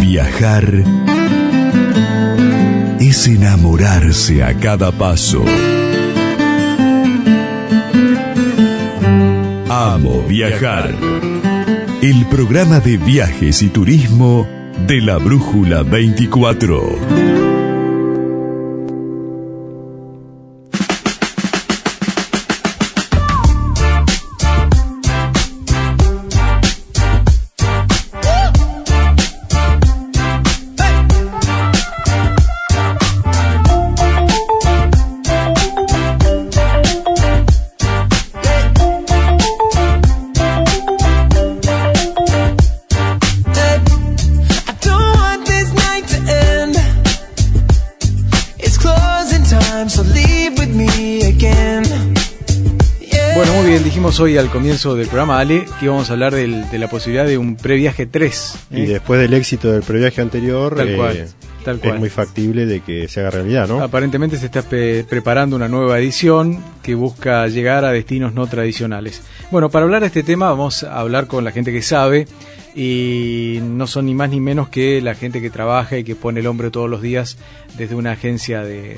[0.00, 0.82] Viajar
[3.00, 5.44] es enamorarse a cada paso.
[9.86, 10.94] Amo Viajar.
[12.00, 14.48] El programa de viajes y turismo
[14.86, 17.43] de la Brújula 24.
[54.20, 57.38] Hoy al comienzo del programa, Ale, que íbamos a hablar del, de la posibilidad de
[57.38, 58.54] un previaje 3.
[58.70, 58.80] ¿eh?
[58.80, 61.26] Y después del éxito del previaje anterior, tal cual, eh,
[61.64, 61.94] tal cual.
[61.94, 63.82] es muy factible de que se haga realidad, ¿no?
[63.82, 69.22] Aparentemente se está preparando una nueva edición que busca llegar a destinos no tradicionales.
[69.50, 72.26] Bueno, para hablar de este tema vamos a hablar con la gente que sabe
[72.74, 76.40] y no son ni más ni menos que la gente que trabaja y que pone
[76.40, 77.38] el hombre todos los días
[77.76, 78.96] desde una agencia de,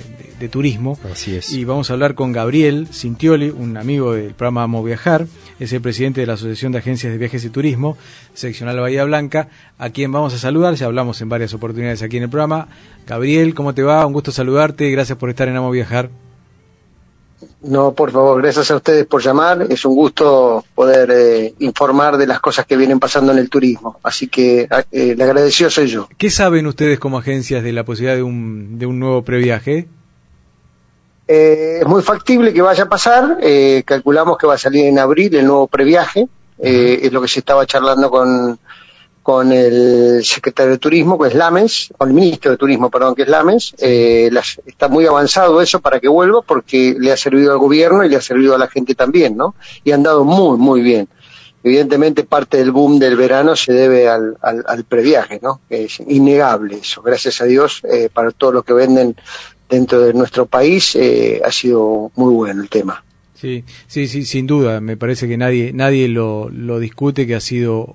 [0.51, 0.99] turismo.
[1.11, 1.53] Así es.
[1.53, 5.27] Y vamos a hablar con Gabriel Cintioli, un amigo del programa Amo Viajar,
[5.59, 7.99] es el presidente de la Asociación de Agencias de Viajes y Turismo,
[8.35, 12.25] seccional Bahía Blanca, a quien vamos a saludar, ya hablamos en varias oportunidades aquí en
[12.25, 12.69] el programa.
[13.07, 14.07] Gabriel, ¿cómo te va?
[14.07, 16.11] Un gusto saludarte, gracias por estar en Amo Viajar.
[17.63, 19.67] No, por favor, gracias a ustedes por llamar.
[19.69, 23.99] Es un gusto poder eh, informar de las cosas que vienen pasando en el turismo.
[24.03, 26.09] Así que eh, le agradecido soy yo.
[26.17, 29.87] ¿Qué saben ustedes como agencias de la posibilidad de un, de un nuevo previaje?
[31.29, 33.39] Eh, es muy factible que vaya a pasar.
[33.85, 36.29] calculamos que va a salir en abril el nuevo previaje.
[36.59, 38.59] es lo que se estaba charlando con,
[39.27, 43.23] con el secretario de Turismo, que es Lames, con el ministro de Turismo, perdón, que
[43.23, 43.75] es Lames.
[43.81, 44.31] Eh,
[44.65, 48.15] está muy avanzado eso para que vuelva porque le ha servido al gobierno y le
[48.15, 49.57] ha servido a la gente también, ¿no?
[49.83, 51.09] Y han dado muy, muy bien.
[51.65, 55.61] Evidentemente parte del boom del verano se debe al, al, previaje, ¿no?
[55.69, 57.03] Es innegable eso.
[57.03, 59.17] Gracias a Dios, eh, para todo lo que venden
[59.69, 63.03] dentro de nuestro país, eh, ha sido muy bueno el tema.
[63.41, 64.81] Sí, sí, sí, sin duda.
[64.81, 67.95] Me parece que nadie, nadie lo, lo discute, que ha sido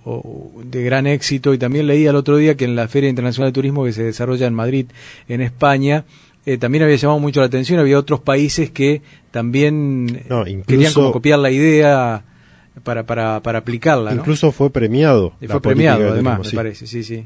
[0.64, 1.54] de gran éxito.
[1.54, 4.04] Y también leí el otro día que en la Feria Internacional de Turismo que se
[4.04, 4.86] desarrolla en Madrid,
[5.28, 6.06] en España,
[6.46, 7.80] eh, también había llamado mucho la atención.
[7.80, 9.02] Había otros países que
[9.32, 10.24] también
[10.68, 12.24] querían como copiar la idea
[12.84, 14.14] para, para, para aplicarla.
[14.14, 15.34] Incluso fue premiado.
[15.48, 17.26] fue premiado, además, me parece, sí, sí.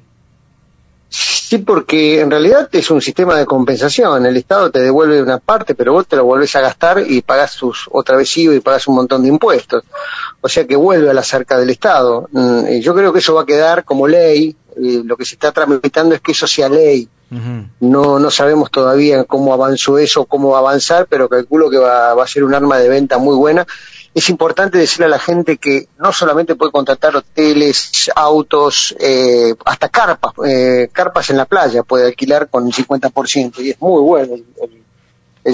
[1.48, 4.26] Sí, porque en realidad es un sistema de compensación.
[4.26, 7.56] El Estado te devuelve una parte, pero vos te lo volvés a gastar y pagás
[7.56, 9.84] tus otra vez IVA y pagás un montón de impuestos.
[10.42, 12.28] O sea que vuelve a la cerca del Estado.
[12.32, 14.56] Mm, y yo creo que eso va a quedar como ley.
[14.76, 17.08] Y lo que se está tramitando es que eso sea ley.
[17.80, 22.16] No, no sabemos todavía cómo avanzó eso, cómo va a avanzar, pero calculo que va,
[22.16, 23.68] va a ser un arma de venta muy buena
[24.16, 29.90] es importante decirle a la gente que no solamente puede contratar hoteles, autos, eh, hasta
[29.90, 34.36] carpas, eh, carpas en la playa puede alquilar con un 50% y es muy bueno
[34.36, 34.85] el, el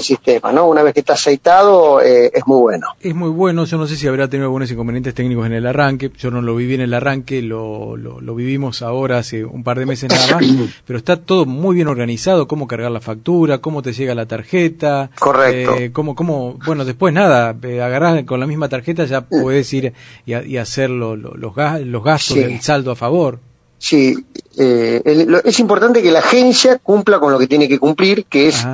[0.00, 0.66] sistema, ¿no?
[0.66, 2.86] Una vez que está aceitado, eh, es muy bueno.
[3.00, 6.10] Es muy bueno, yo no sé si habrá tenido algunos inconvenientes técnicos en el arranque,
[6.16, 9.84] yo no lo viví en el arranque, lo, lo, vivimos ahora hace un par de
[9.84, 10.44] meses nada más,
[10.86, 15.10] pero está todo muy bien organizado, cómo cargar la factura, cómo te llega la tarjeta.
[15.18, 15.74] Correcto.
[15.76, 19.92] Eh, cómo, cómo, bueno, después nada, eh, agarrás con la misma tarjeta, ya puedes ir
[20.24, 23.40] y, hacer los, los gastos del saldo a favor.
[23.82, 24.16] Sí,
[24.56, 25.02] eh,
[25.44, 28.64] es importante que la agencia cumpla con lo que tiene que cumplir, que es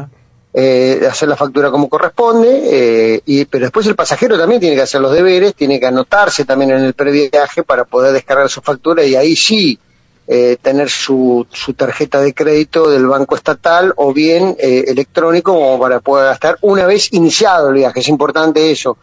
[0.60, 4.82] eh, hacer la factura como corresponde, eh, y, pero después el pasajero también tiene que
[4.82, 9.04] hacer los deberes, tiene que anotarse también en el previaje para poder descargar su factura
[9.04, 9.78] y ahí sí
[10.26, 15.78] eh, tener su, su, tarjeta de crédito del banco estatal o bien eh, electrónico como
[15.78, 18.00] para poder gastar una vez iniciado el viaje.
[18.00, 18.98] Es importante eso.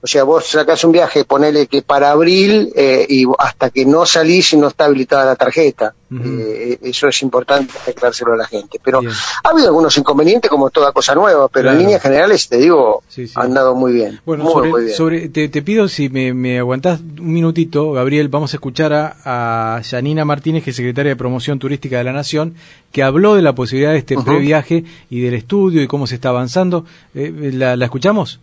[0.00, 4.06] O sea, vos sacás un viaje, ponele que para abril eh, y hasta que no
[4.06, 5.94] salís y no está habilitada la tarjeta.
[6.10, 8.78] eh, eso es importante aclarárselo a la gente.
[8.82, 13.02] Pero ha habido algunos inconvenientes como toda cosa nueva, pero en líneas generales te digo,
[13.34, 14.20] han andado muy bien.
[14.24, 14.48] Bueno,
[14.94, 19.82] sobre, te, pido si me, me, aguantás un minutito, Gabriel, vamos a escuchar a, a
[19.82, 22.54] Janina Martínez, que es secretaria de Promoción Turística de la Nación,
[22.92, 26.28] que habló de la posibilidad de este previaje y del estudio y cómo se está
[26.28, 26.84] avanzando.
[27.16, 28.38] Eh, ¿la, ¿La escuchamos?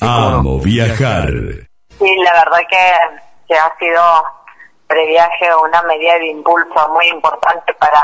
[0.00, 1.28] Amo viajar.
[1.98, 4.02] Sí, la verdad que, ha sido
[4.86, 8.00] previaje una medida de impulso muy importante para,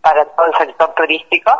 [0.00, 1.50] para todo el sector turístico.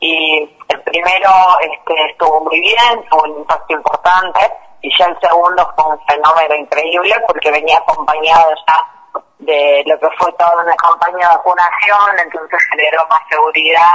[0.00, 4.40] Y el primero este, estuvo muy bien, tuvo un impacto importante.
[4.82, 10.08] Y ya el segundo fue un fenómeno increíble porque venía acompañado ya de lo que
[10.18, 13.92] fue toda una campaña de vacunación, entonces generó más seguridad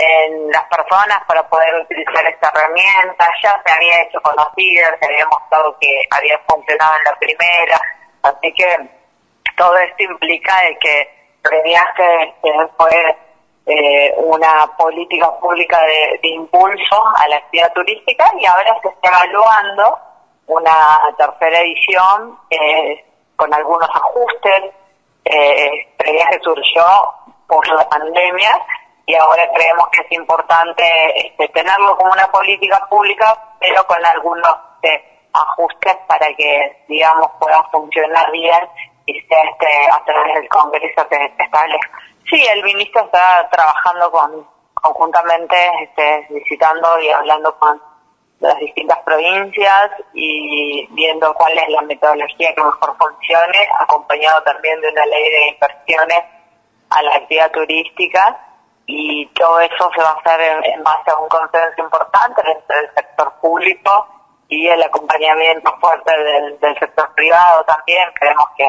[0.00, 3.28] en las personas para poder utilizar esta herramienta.
[3.42, 7.80] Ya se había hecho conocida, se había mostrado que había funcionado en la primera,
[8.22, 8.90] así que
[9.56, 12.34] todo esto implica de que Previaje
[12.76, 13.16] fue
[13.66, 19.98] eh, una política pública de, impulso a la actividad turística y ahora se está evaluando
[20.46, 23.04] una tercera edición eh,
[23.36, 24.74] con algunos ajustes.
[25.24, 26.84] Eh, Previaje surgió
[27.46, 28.58] por la pandemia
[29.10, 30.84] y ahora creemos que es importante
[31.16, 37.60] este, tenerlo como una política pública, pero con algunos este, ajustes para que, digamos, pueda
[37.72, 38.60] funcionar bien
[39.06, 41.90] y sea este, a través del Congreso que establezca.
[42.30, 47.82] Sí, el ministro está trabajando con conjuntamente, este, visitando y hablando con
[48.38, 54.88] las distintas provincias y viendo cuál es la metodología que mejor funcione, acompañado también de
[54.88, 56.24] una ley de inversiones
[56.90, 58.46] a la actividad turística
[58.92, 62.94] y todo eso se va a hacer en, base a un consenso importante entre el
[62.94, 64.06] sector público
[64.48, 66.12] y el acompañamiento fuerte
[66.60, 68.10] del, sector privado también.
[68.14, 68.68] Creemos que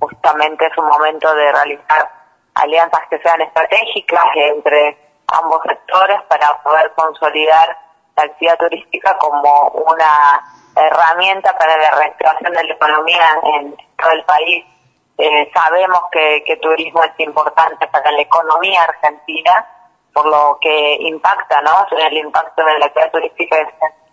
[0.00, 2.10] justamente es un momento de realizar
[2.54, 7.78] alianzas que sean estratégicas entre ambos sectores para poder consolidar
[8.16, 10.40] la actividad turística como una
[10.74, 14.64] herramienta para la reactivación de la economía en todo el país
[15.20, 19.66] eh, sabemos que, que turismo es importante para la economía argentina,
[20.12, 21.86] por lo que impacta, ¿no?
[21.96, 23.56] El impacto de la actividad turística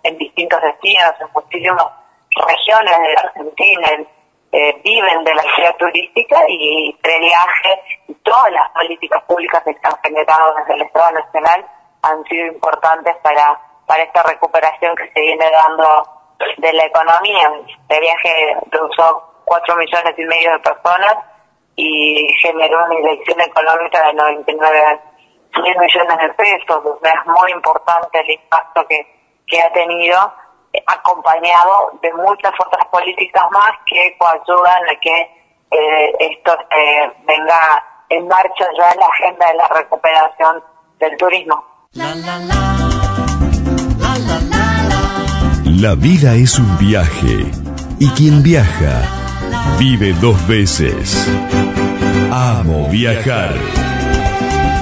[0.04, 1.86] en, distintos destinos, en muchísimas
[2.36, 3.88] regiones de la Argentina,
[4.52, 9.98] eh, viven de la actividad turística y previaje y todas las políticas públicas que están
[10.04, 11.66] generadas desde el Estado Nacional
[12.04, 16.04] han sido importantes para, para esta recuperación que se viene dando
[16.58, 17.52] de la economía.
[17.88, 21.16] Previaje usó 4 millones y medio de personas
[21.78, 25.00] y generó una inyección económica de 99
[25.64, 26.84] mil millones de pesos.
[27.02, 28.98] es muy importante el impacto que,
[29.48, 30.18] que ha tenido,
[30.74, 35.22] eh, acompañado de muchas otras políticas más que ayudan a que
[35.72, 40.64] eh, esto eh, venga en marcha ya en la agenda de la recuperación
[41.00, 41.64] del turismo.
[45.82, 47.50] La vida es un viaje
[48.00, 49.17] y quien viaja
[49.80, 51.16] Vive dos veces.
[52.32, 53.54] Amo viajar.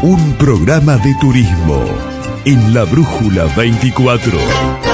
[0.02, 1.84] Un programa de turismo
[2.45, 4.85] en la Brújula 24.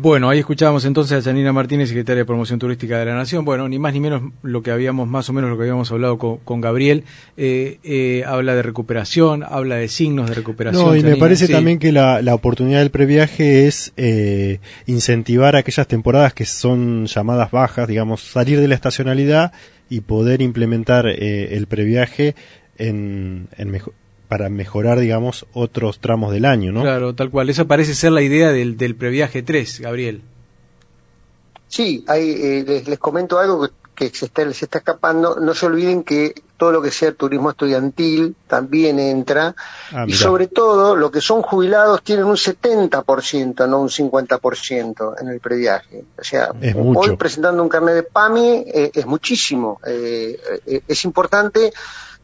[0.00, 3.44] Bueno, ahí escuchábamos entonces a Janina Martínez, secretaria de Promoción Turística de la Nación.
[3.44, 6.18] Bueno, ni más ni menos lo que habíamos, más o menos lo que habíamos hablado
[6.18, 7.02] con, Gabriel.
[7.36, 10.86] Eh, eh, habla de recuperación, habla de signos de recuperación.
[10.86, 15.88] No, y me parece también que la, la, oportunidad del previaje es eh, incentivar aquellas
[15.88, 19.50] temporadas que son llamadas bajas, digamos, salir de la estacionalidad
[19.90, 22.36] y poder implementar eh, el previaje
[22.76, 23.94] en, en mejor
[24.28, 26.82] para mejorar, digamos, otros tramos del año, ¿no?
[26.82, 27.48] Claro, tal cual.
[27.48, 30.22] Esa parece ser la idea del, del previaje 3, Gabriel.
[31.68, 35.36] Sí, hay, eh, les, comento algo que, se, está, se está escapando.
[35.40, 39.54] No se olviden que todo lo que sea turismo estudiantil también entra.
[39.92, 45.28] Ah, y sobre todo, lo que son jubilados tienen un 70%, no un 50% en
[45.28, 46.04] el previaje.
[46.18, 49.80] O sea, hoy presentando un carnet de PAMI eh, es muchísimo.
[49.86, 50.38] Eh,
[50.86, 51.72] es importante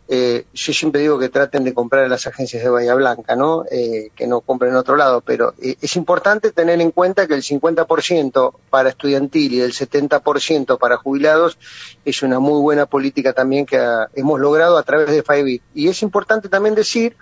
[0.07, 3.65] eh, yo siempre digo que traten de comprar en las agencias de Bahía Blanca, ¿no?
[3.71, 7.35] Eh, que no compren en otro lado, pero eh, es importante tener en cuenta que
[7.35, 11.59] el 50% para estudiantil y el 70% para jubilados
[12.05, 13.83] es una muy buena política también que
[14.15, 15.63] hemos logrado a través de FIBIT.
[15.75, 17.17] Y es importante también decir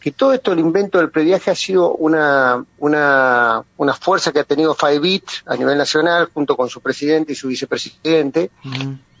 [0.00, 4.44] que todo esto, el invento del previaje, ha sido una, una, una fuerza que ha
[4.44, 8.50] tenido FIBIT a nivel nacional, junto con su presidente y su vicepresidente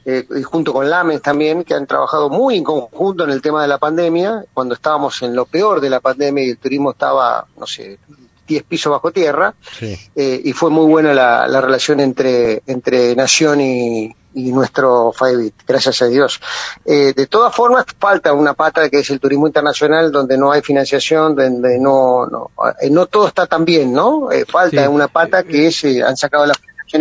[0.04, 3.62] eh, y junto con Lames también, que han trabajado muy en conjunto en el tema
[3.62, 7.46] de la pandemia, cuando estábamos en lo peor de la pandemia y el turismo estaba,
[7.58, 7.98] no sé,
[8.46, 13.60] 10 pisos bajo tierra, eh, y fue muy buena la, la relación entre, entre Nación
[13.60, 16.40] y, y nuestro FIBIT, gracias a Dios.
[16.84, 20.60] Eh, de todas formas, falta una pata que es el turismo internacional, donde no hay
[20.60, 22.50] financiación, donde no, no,
[22.80, 24.30] eh, no todo está tan bien, ¿no?
[24.32, 26.46] Eh, falta una pata que es, han sacado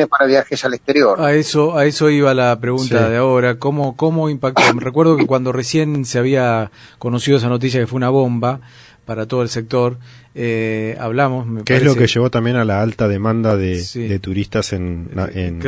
[0.09, 1.21] para viajes al exterior.
[1.21, 3.59] A eso, a eso iba la pregunta de ahora.
[3.59, 4.61] ¿Cómo, cómo impactó?
[4.75, 8.61] Recuerdo que cuando recién se había conocido esa noticia que fue una bomba
[9.05, 9.97] para todo el sector,
[10.35, 11.45] eh, hablamos.
[11.45, 15.59] Me ¿Qué es lo que llevó también a la alta demanda de, turistas en, en,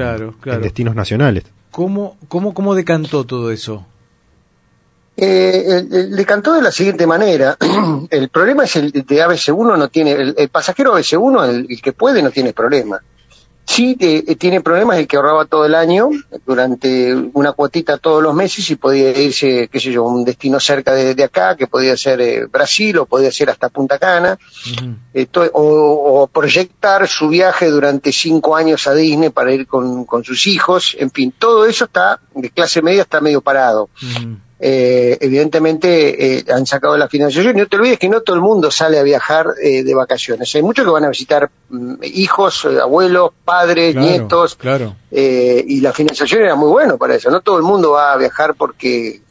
[0.61, 1.43] destinos nacionales?
[1.71, 3.85] ¿Cómo, cómo, cómo decantó todo eso?
[5.17, 7.57] Eh, decantó de la siguiente manera.
[8.09, 12.31] el problema es el de ABC1 no tiene, el, pasajero ABC1, el, que puede, no
[12.31, 13.01] tiene problema.
[13.65, 16.09] Sí, eh, tiene problemas el que ahorraba todo el año,
[16.45, 20.93] durante una cuotita todos los meses y podía irse, qué sé yo, un destino cerca
[20.93, 24.37] de, acá, que podía ser eh, Brasil o podía ser hasta Punta Cana,
[25.53, 30.95] o, proyectar su viaje durante cinco años a Disney para ir con, con sus hijos,
[30.99, 33.89] en fin, todo eso está, de clase media está medio parado
[34.59, 37.57] eh, evidentemente eh, han sacado la financiación.
[37.57, 40.53] Y no te olvides que no todo el mundo sale a viajar eh, de vacaciones.
[40.55, 44.55] Hay muchos que van a visitar mm, hijos, eh, abuelos, padres, nietos.
[44.55, 44.95] Claro.
[45.17, 47.31] Eh, y la financiación era muy bueno para eso.
[47.31, 49.21] No todo el mundo va a viajar porque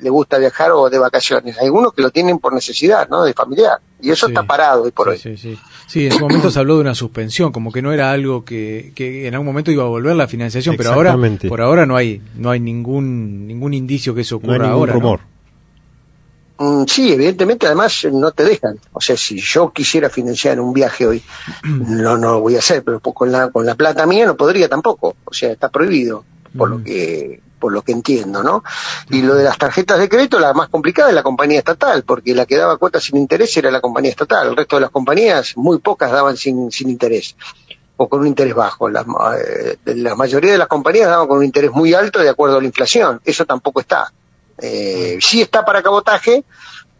[0.00, 1.56] le gusta viajar o de vacaciones.
[1.58, 3.22] Hay algunos que lo tienen por necesidad, ¿no?
[3.22, 3.78] De familiar.
[4.00, 5.18] Y eso está parado hoy por hoy.
[5.18, 5.56] Sí, sí.
[5.86, 8.90] sí, en su momento se habló de una suspensión, como que no era algo que,
[8.96, 11.16] que en algún momento iba a volver la financiación, pero ahora
[11.48, 14.92] por ahora no hay no hay ningún ningún indicio que eso ocurra no hay ahora.
[14.94, 15.31] Rumor.
[16.86, 18.78] Sí, evidentemente, además no te dejan.
[18.92, 21.22] O sea, si yo quisiera financiar un viaje hoy,
[21.64, 24.68] no, no lo voy a hacer, pero con la, con la plata mía no podría
[24.68, 25.16] tampoco.
[25.24, 26.24] O sea, está prohibido,
[26.56, 28.64] por lo que por lo que entiendo, ¿no?
[29.08, 32.34] Y lo de las tarjetas de crédito, la más complicada es la compañía estatal, porque
[32.34, 34.48] la que daba cuotas sin interés era la compañía estatal.
[34.48, 37.36] El resto de las compañías, muy pocas daban sin, sin interés
[37.96, 38.88] o con un interés bajo.
[38.88, 39.04] La,
[39.38, 42.60] eh, la mayoría de las compañías daban con un interés muy alto de acuerdo a
[42.60, 43.20] la inflación.
[43.24, 44.12] Eso tampoco está.
[44.58, 46.44] Eh, sí está para cabotaje,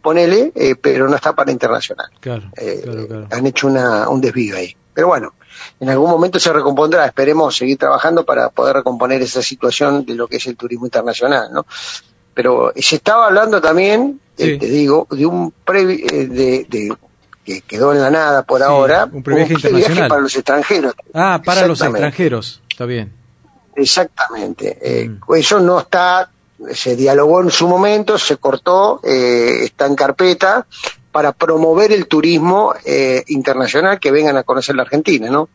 [0.01, 2.07] ponele, eh, pero no está para internacional.
[2.19, 2.83] Claro, eh,
[3.31, 4.75] Han hecho una, un desvío ahí.
[4.93, 5.33] Pero bueno,
[5.79, 7.05] en algún momento se recompondrá.
[7.05, 11.51] Esperemos seguir trabajando para poder recomponer esa situación de lo que es el turismo internacional,
[11.51, 11.65] ¿no?
[12.33, 16.95] Pero se estaba hablando también, eh, te digo, de un previ eh, de,
[17.45, 20.95] que quedó en la nada por ahora, un previaje internacional para los extranjeros.
[21.13, 23.13] Ah, para los extranjeros, está bien.
[23.75, 24.77] Exactamente.
[24.81, 25.35] Eh, mm.
[25.35, 26.29] Eso no está,
[26.73, 30.65] se dialogó en su momento, se cortó, eh, está en carpeta,
[31.11, 35.47] para promover el turismo eh, internacional que vengan a conocer la Argentina, ¿no?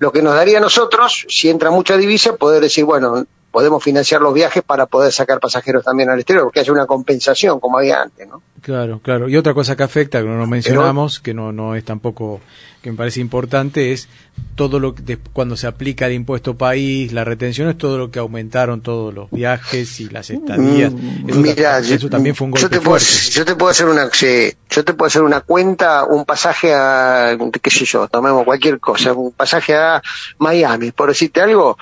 [0.00, 3.24] Lo que nos daría a nosotros, si entra mucha divisa, poder decir, bueno,
[3.56, 7.58] podemos financiar los viajes para poder sacar pasajeros también al exterior, porque haya una compensación
[7.58, 8.42] como había antes, ¿no?
[8.60, 9.30] Claro, claro.
[9.30, 12.42] Y otra cosa que afecta, que no nos mencionamos, que no, no es tampoco,
[12.82, 14.10] que me parece importante, es
[14.56, 18.18] todo lo que, cuando se aplica el impuesto país, la retención es todo lo que
[18.18, 20.92] aumentaron todos los viajes y las estadías.
[20.92, 23.86] Mm, eso, Mira, eso también fue un golpe yo te puedo, Yo te puedo hacer
[23.86, 28.80] una, yo te puedo hacer una cuenta, un pasaje a, qué sé yo, tomemos cualquier
[28.80, 30.02] cosa, un pasaje a
[30.38, 31.78] Miami, por decirte algo,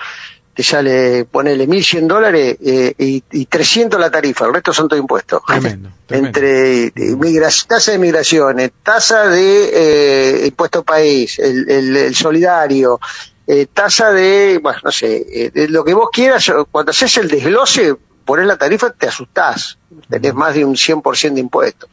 [0.55, 4.99] te sale, ponele 1.100 dólares eh, y, y 300 la tarifa, el resto son todo
[4.99, 5.43] impuestos.
[5.47, 6.39] Tremendo, tremendo.
[6.39, 9.71] Entre eh, tasa de migraciones, tasa de
[10.45, 13.01] eh, impuesto país, el, el- el solidario,
[13.47, 17.95] eh, tasa de, bueno, no sé, de lo que vos quieras, cuando haces el desglose,
[18.25, 19.77] pones la tarifa, te asustás,
[20.09, 21.91] tenés más de un 100% de impuestos.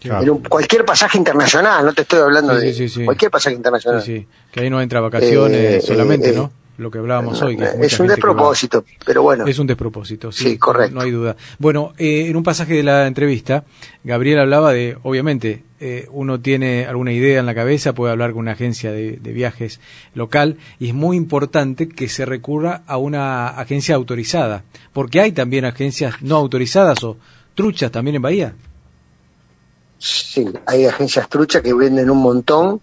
[0.00, 0.22] Claro.
[0.22, 3.56] En un- cualquier pasaje internacional, no te estoy hablando Sí, de sí, sí, cualquier pasaje
[3.56, 4.00] internacional.
[4.02, 6.52] Sí, sí, que ahí no entra vacaciones solamente, ¿no?
[6.78, 7.56] Lo que hablábamos hoy.
[7.56, 9.46] Que es un va- despropósito, pero bueno.
[9.46, 10.94] Es un despropósito, sí, Sí, correcto.
[10.94, 11.36] No hay duda.
[11.58, 13.64] Bueno, eh, en un pasaje de la entrevista,
[14.04, 18.40] Gabriel hablaba de, obviamente, eh, uno tiene alguna idea en la cabeza, puede hablar con
[18.40, 19.80] una agencia de, de viajes
[20.14, 24.62] local, y es muy importante que se recurra a una agencia autorizada,
[24.92, 27.16] porque hay también agencias no autorizadas o
[27.56, 28.54] truchas también en Bahía.
[30.00, 32.80] Sí, hay agencias truchas que venden un montón,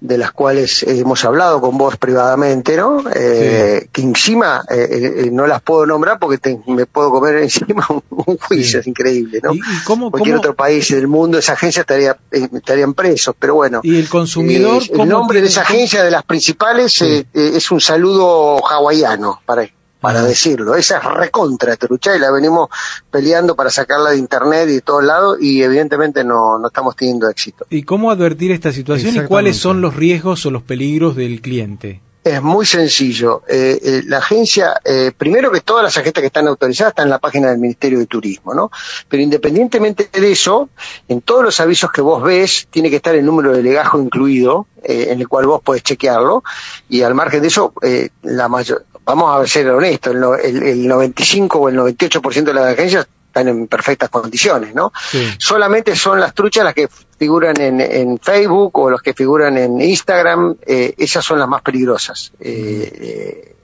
[0.00, 3.02] de las cuales eh, hemos hablado con vos privadamente, ¿no?
[3.14, 7.86] Eh, Que encima eh, eh, no las puedo nombrar porque te- me puedo comer encima
[7.88, 9.54] un, un juicio, es increíble, ¿no?
[9.54, 13.34] ¿Y, y cómo, Cualquier cómo- otro país del mundo, esa agencia estaría, eh, estarían presos,
[13.38, 13.80] pero bueno.
[13.82, 17.52] y el consumidor, Eh, el nombre tiene- de esa agencia, de las principales, eh, eh,
[17.54, 19.66] es un saludo hawaiano, para,
[20.04, 20.74] para decirlo.
[20.74, 22.68] Esa es recontra trucha y la venimos
[23.10, 27.26] peleando para sacarla de internet y de todos lados y evidentemente no, no estamos teniendo
[27.30, 27.64] éxito.
[27.70, 32.02] ¿Y cómo advertir esta situación y cuáles son los riesgos o los peligros del cliente?
[32.22, 33.44] Es muy sencillo.
[33.48, 37.10] Eh, eh, la agencia, eh, primero que todas las agencias que están autorizadas están en
[37.10, 38.70] la página del Ministerio de Turismo, ¿no?
[39.08, 40.68] Pero independientemente de eso,
[41.08, 44.66] en todos los avisos que vos ves, tiene que estar el número de legajo incluido,
[44.82, 46.44] eh, en el cual vos podés chequearlo,
[46.90, 50.88] y al margen de eso, eh, la mayor, vamos a ser honestos, el, el, el
[50.88, 54.92] 95 o el 98% de las agencias están en perfectas condiciones, ¿no?
[55.10, 55.28] Sí.
[55.38, 56.88] solamente son las truchas las que
[57.18, 61.62] figuran en, en Facebook o las que figuran en Instagram, eh, esas son las más
[61.62, 62.32] peligrosas.
[62.38, 63.54] Eh, eh,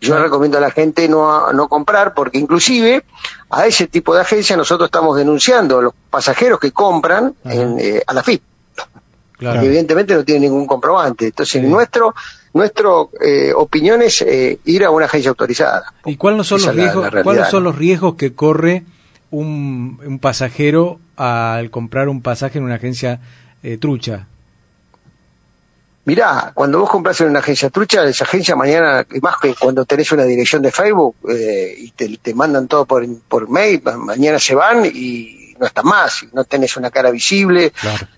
[0.00, 3.04] yo recomiendo a la gente no, no comprar porque inclusive
[3.50, 8.02] a ese tipo de agencia nosotros estamos denunciando a los pasajeros que compran en, eh,
[8.06, 8.42] a la FIP,
[9.38, 9.62] Claro.
[9.62, 11.26] evidentemente no tienen ningún comprobante.
[11.26, 11.66] Entonces Sí.
[11.66, 12.14] nuestro
[12.54, 15.92] nuestro eh, opinión es eh, ir a una agencia autorizada.
[16.06, 18.84] ¿Y cuáles son, Esa los la- riesgos, la realidad, cuáles son los riesgos que corre
[19.30, 23.20] un, un pasajero al comprar un pasaje en una agencia
[23.62, 24.26] eh, trucha?
[26.04, 30.10] Mirá, cuando vos compras en una agencia trucha, esa agencia mañana, más que cuando tenés
[30.10, 34.38] una dirección de Facebook eh, y te, te mandan todo por, por mail, ma- mañana
[34.38, 37.72] se van y no están más, no tenés una cara visible,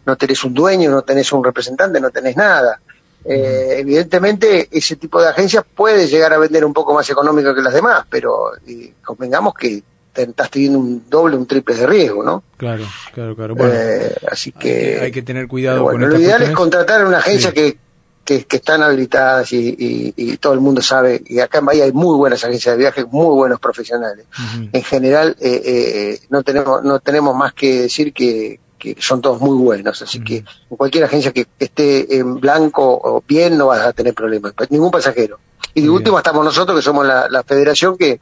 [0.06, 2.80] no tenés un dueño, no tenés un representante, no tenés nada.
[3.24, 7.60] Eh, evidentemente ese tipo de agencias puede llegar a vender un poco más económico que
[7.60, 9.82] las demás, pero eh, convengamos que
[10.12, 12.42] te estás teniendo un doble, un triple de riesgo, ¿no?
[12.56, 12.84] Claro,
[13.14, 13.54] claro, claro.
[13.54, 17.06] Bueno, Eh, así que, hay que tener cuidado bueno, con lo ideal es contratar a
[17.06, 17.54] una agencia Sí.
[17.54, 17.78] que,
[18.24, 21.84] que, que están habilitadas y, y- y todo el mundo sabe, y acá en Bahía
[21.84, 24.26] hay muy buenas agencias de viajes, muy buenos profesionales.
[24.72, 29.40] En general, eh, eh, no tenemos no tenemos más que decir que, que son todos
[29.40, 30.36] muy buenos, así que
[30.70, 34.90] en cualquier agencia que, esté en blanco o bien no vas a tener problemas, ningún
[34.90, 35.38] pasajero.
[35.74, 38.20] Y de último estamos nosotros que somos la, la federación que,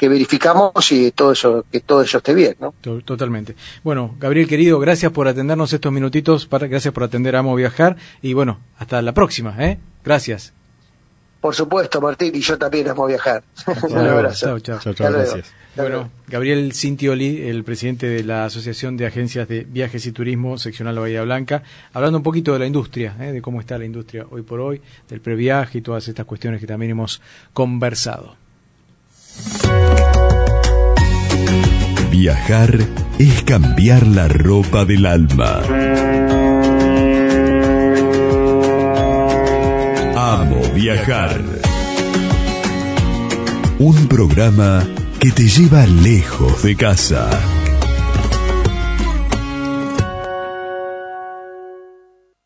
[0.00, 2.72] que verificamos y todo eso, que todo eso esté bien, ¿no?
[2.80, 3.54] To- Totalmente.
[3.84, 7.96] Bueno, Gabriel querido, gracias por atendernos estos minutitos, para, gracias por atender a Amo Viajar
[8.22, 9.78] y bueno, hasta la próxima, ¿eh?
[10.02, 10.54] Gracias.
[11.42, 13.42] Por supuesto, Martín, y yo también amo viajar.
[13.88, 14.58] Un abrazo.
[14.58, 14.94] Chao, chao.
[14.94, 15.52] Chao, gracias.
[15.76, 20.94] Bueno, Gabriel Cintioli, el presidente de la Asociación de Agencias de Viajes y Turismo Seccional
[20.96, 21.62] de Bahía Blanca,
[21.94, 23.32] hablando un poquito de la industria, ¿eh?
[23.32, 26.66] de cómo está la industria hoy por hoy, del previaje y todas estas cuestiones que
[26.66, 27.22] también hemos
[27.54, 28.36] conversado.
[32.10, 32.78] Viajar
[33.18, 35.62] es cambiar la ropa del alma.
[40.16, 41.40] Amo viajar.
[43.78, 44.86] Un programa
[45.18, 47.30] que te lleva lejos de casa.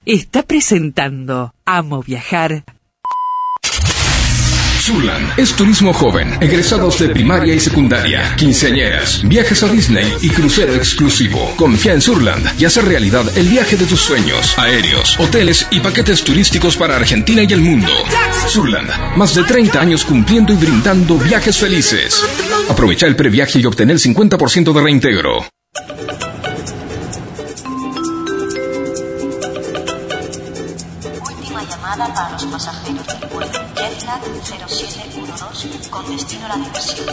[0.07, 2.65] Está presentando Amo Viajar
[4.85, 10.75] Surland es turismo joven, egresados de primaria y secundaria, quinceañeras, viajes a Disney y crucero
[10.75, 11.55] exclusivo.
[11.57, 16.23] Confía en Surland y hace realidad el viaje de tus sueños, aéreos, hoteles y paquetes
[16.23, 17.89] turísticos para Argentina y el mundo.
[18.47, 22.23] Surland, más de 30 años cumpliendo y brindando viajes felices.
[22.69, 25.47] Aprovecha el previaje y obtener el 50% de reintegro.
[31.23, 33.04] Última llamada para los pasajeros
[34.05, 37.07] del vuelo Jetlag 0712 con destino a la diversión.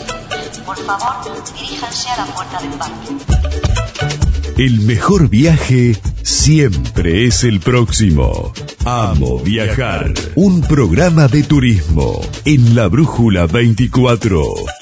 [0.66, 3.08] Por favor, diríjanse a la puerta de embarque.
[4.58, 8.52] El mejor viaje siempre es el próximo.
[8.84, 10.12] Amo viajar.
[10.34, 14.81] Un programa de turismo en la Brújula 24.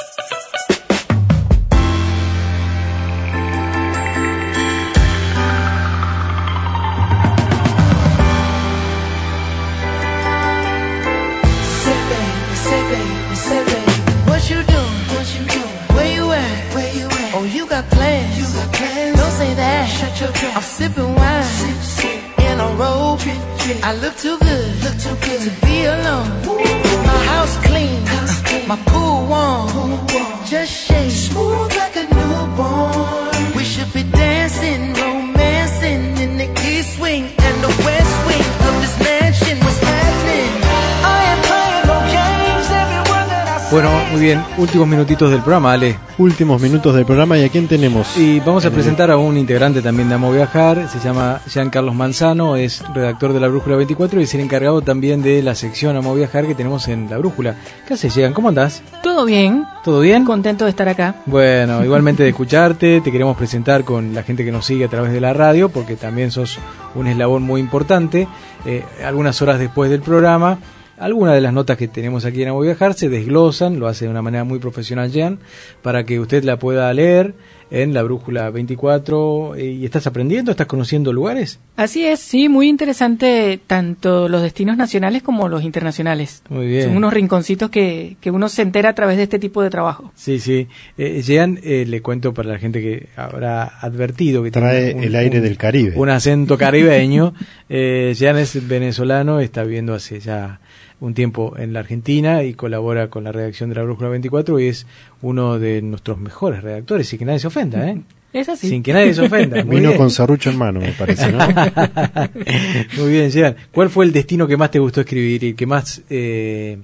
[44.61, 45.96] Últimos minutitos del programa, Ale.
[46.18, 48.16] Últimos minutos del programa y a quién tenemos.
[48.16, 51.70] Y vamos a el- presentar a un integrante también de Amo Viajar, se llama Jean
[51.70, 55.54] Carlos Manzano, es redactor de La Brújula 24 y es el encargado también de la
[55.54, 57.56] sección Amo Viajar que tenemos en La Brújula.
[57.88, 58.32] ¿Qué haces, Jean?
[58.34, 58.82] ¿Cómo andás?
[59.02, 60.24] Todo bien, ¿Todo bien?
[60.24, 61.14] contento de estar acá.
[61.26, 65.12] Bueno, igualmente de escucharte, te queremos presentar con la gente que nos sigue a través
[65.12, 66.58] de la radio, porque también sos
[66.94, 68.28] un eslabón muy importante.
[68.66, 70.58] Eh, algunas horas después del programa,
[71.01, 74.11] algunas de las notas que tenemos aquí en Amo Viajar se desglosan, lo hace de
[74.11, 75.38] una manera muy profesional Jean,
[75.82, 77.34] para que usted la pueda leer
[77.72, 79.55] en la Brújula 24.
[79.55, 80.51] Eh, ¿Y estás aprendiendo?
[80.51, 81.61] ¿Estás conociendo lugares?
[81.76, 86.42] Así es, sí, muy interesante tanto los destinos nacionales como los internacionales.
[86.48, 86.84] Muy bien.
[86.88, 90.11] Son unos rinconcitos que, que uno se entera a través de este tipo de trabajo.
[90.16, 90.66] Sí, sí.
[90.98, 95.05] Eh, Jean, eh, le cuento para la gente que habrá advertido que Trae tiene un-
[95.05, 95.92] el aire un- del Caribe.
[95.96, 97.34] Un acento caribeño.
[97.68, 100.61] eh, Jean es venezolano, está viviendo hace ya
[101.01, 104.68] un tiempo en la Argentina y colabora con la redacción de la Brújula 24 y
[104.68, 104.86] es
[105.22, 108.01] uno de nuestros mejores redactores, sin que nadie se ofenda, ¿eh?
[108.32, 108.68] Es así.
[108.68, 109.64] Sin que nadie se ofenda.
[109.64, 109.98] Muy Vino bien.
[109.98, 111.38] con serrucho en mano, me parece, ¿no?
[112.98, 113.57] Muy bien, Jean.
[113.72, 116.78] ¿Cuál fue el destino que más te gustó escribir y que más, eh,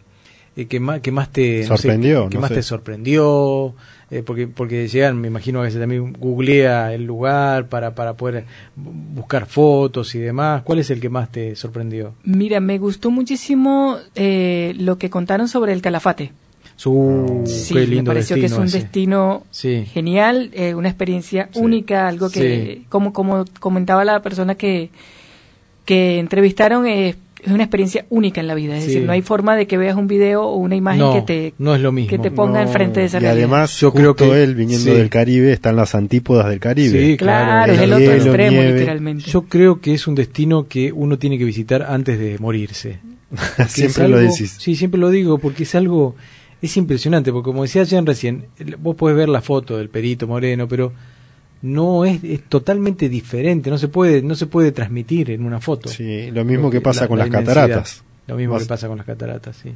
[0.56, 2.54] eh, que más, que más te no sé, Sorprendió, que no más sé.
[2.56, 3.74] te sorprendió?
[4.10, 8.44] Eh, porque porque Jean, me imagino que se también googlea el lugar para para poder
[8.78, 10.62] bu- buscar fotos y demás.
[10.62, 12.14] ¿Cuál es el que más te sorprendió?
[12.22, 16.32] Mira, me gustó muchísimo eh, lo que contaron sobre el Calafate.
[16.76, 18.78] Su Sí, qué me pareció que es un ese.
[18.78, 19.86] destino Sí.
[19.86, 24.90] genial, eh, una experiencia única, algo que, como, como comentaba la persona que,
[25.84, 28.76] que entrevistaron, eh, es una experiencia única en la vida.
[28.76, 28.88] Es Sí.
[28.88, 31.54] decir, no hay forma de que veas un video o una imagen No, que te,
[31.58, 32.10] no es lo mismo.
[32.10, 32.66] que te ponga No.
[32.66, 33.44] enfrente de esa Y realidad.
[33.44, 34.96] además, Yo creo que- él, viniendo sí.
[34.96, 36.98] del Caribe, están las antípodas del Caribe.
[37.10, 38.72] Sí, Claro, es el Hielo, otro extremo, nieve.
[38.78, 39.30] literalmente.
[39.30, 42.98] Yo creo que es un destino que uno tiene que visitar antes de morirse.
[43.68, 44.56] Siempre es lo algo- decís.
[44.58, 46.14] Sí, siempre lo digo, porque es algo,
[46.62, 50.26] es impresionante, porque como decía Jan recién, el- vos podés ver la foto del perito
[50.26, 50.92] moreno, pero
[51.66, 55.88] no es, es totalmente diferente, no se puede, no se puede transmitir en una foto.
[55.88, 58.04] Sí, lo mismo que pasa la- con la las cataratas.
[58.26, 59.74] Lo mismo Vas- que pasa con las cataratas, sí.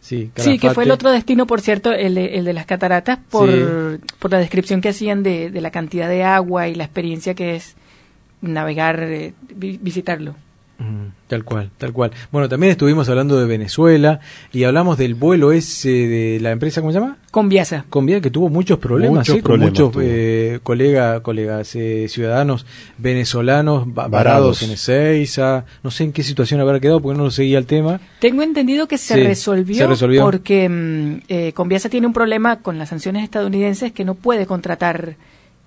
[0.00, 3.18] Sí, Sí, que fue el otro destino, por cierto, el de, el de las cataratas,
[3.30, 4.00] por, Sí.
[4.20, 7.56] por la descripción que hacían de, de la cantidad de agua y la experiencia que
[7.56, 7.74] es
[8.40, 10.36] navegar, eh, vi- visitarlo.
[11.26, 12.12] Tal cual, tal cual.
[12.30, 14.20] Bueno, también estuvimos hablando de Venezuela
[14.52, 17.16] y hablamos del vuelo ese de la empresa, ¿cómo se llama?
[17.32, 17.84] Conviasa.
[17.90, 19.40] Convía que tuvo muchos problemas, Muchos ¿sí?
[19.42, 20.02] con problemas muchos tuvo.
[20.04, 22.64] eh, colega, colegas, eh, ciudadanos
[22.96, 24.12] venezolanos va- Varados.
[24.12, 25.64] varados en Ezeiza.
[25.82, 28.00] No sé en qué situación habrá quedado porque no lo seguía el tema.
[28.20, 30.22] Tengo entendido que se, Sí, resolvió, se resolvió.
[30.22, 35.16] porque mm, eh, Conviasa tiene un problema con las sanciones estadounidenses que no puede contratar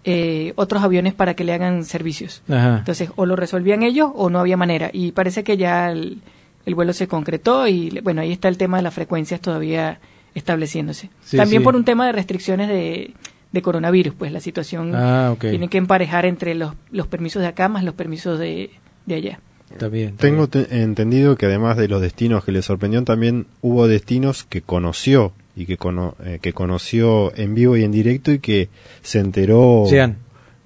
[0.03, 2.41] eh, otros aviones para que le hagan servicios.
[2.49, 2.77] Ajá.
[2.79, 4.89] Entonces, o lo resolvían ellos o no había manera.
[4.93, 6.21] Y parece que ya el,
[6.65, 9.99] el vuelo se concretó y, bueno, ahí está el tema de las frecuencias todavía
[10.35, 11.09] estableciéndose.
[11.23, 11.63] Sí, También sí.
[11.63, 13.13] por un tema de restricciones de,
[13.51, 17.67] de coronavirus, pues la situación Ah, tiene que emparejar entre los, los permisos de acá
[17.69, 18.71] más los permisos de,
[19.05, 19.39] de allá.
[19.71, 20.09] Está bien.
[20.09, 20.67] está Tengo bien.
[20.71, 25.65] entendido que además de los destinos que le sorprendió, también hubo destinos que conoció y
[25.65, 28.69] que, cono- eh, que conoció en vivo y en directo y que
[29.01, 30.17] se enteró Jean.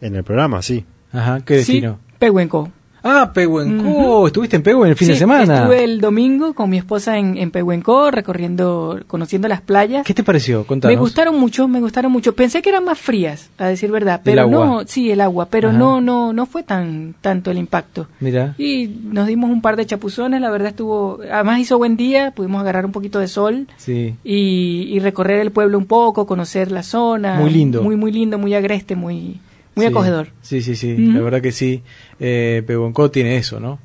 [0.02, 0.86] en el programa, sí.
[1.12, 2.00] Ajá, ¿qué destino?
[2.10, 2.72] Sí, Pehuenco.
[3.08, 4.26] Ah, Pehuenco.
[4.28, 5.58] ¿Estuviste en Pehuenco el fin de Sí, semana?
[5.60, 10.06] Estuve el domingo con mi esposa en, en Pehuenco, recorriendo, conociendo las playas.
[10.06, 10.66] ¿Qué te pareció?
[10.66, 10.96] Contanos.
[10.96, 12.34] Me gustaron mucho, me gustaron mucho.
[12.36, 14.66] Pensé que eran más frías, a decir verdad, El pero agua.
[14.66, 15.78] no, sí, el agua, pero Ajá.
[15.78, 18.08] no, no, no fue tan tanto el impacto.
[18.20, 18.56] Mira.
[18.58, 22.60] Y nos dimos un par de chapuzones, la verdad estuvo, además hizo buen día, pudimos
[22.62, 24.16] agarrar un poquito de sol Sí.
[24.24, 27.36] y, y recorrer el pueblo un poco, conocer la zona.
[27.40, 27.84] Muy lindo.
[27.84, 29.40] Muy, muy lindo, muy agreste, muy,
[29.76, 29.92] muy Sí.
[29.92, 30.28] acogedor.
[30.42, 30.96] Sí, sí, sí.
[30.98, 31.84] La verdad que sí.
[32.20, 32.64] Eh,
[33.12, 33.80] tiene eso, ¿no?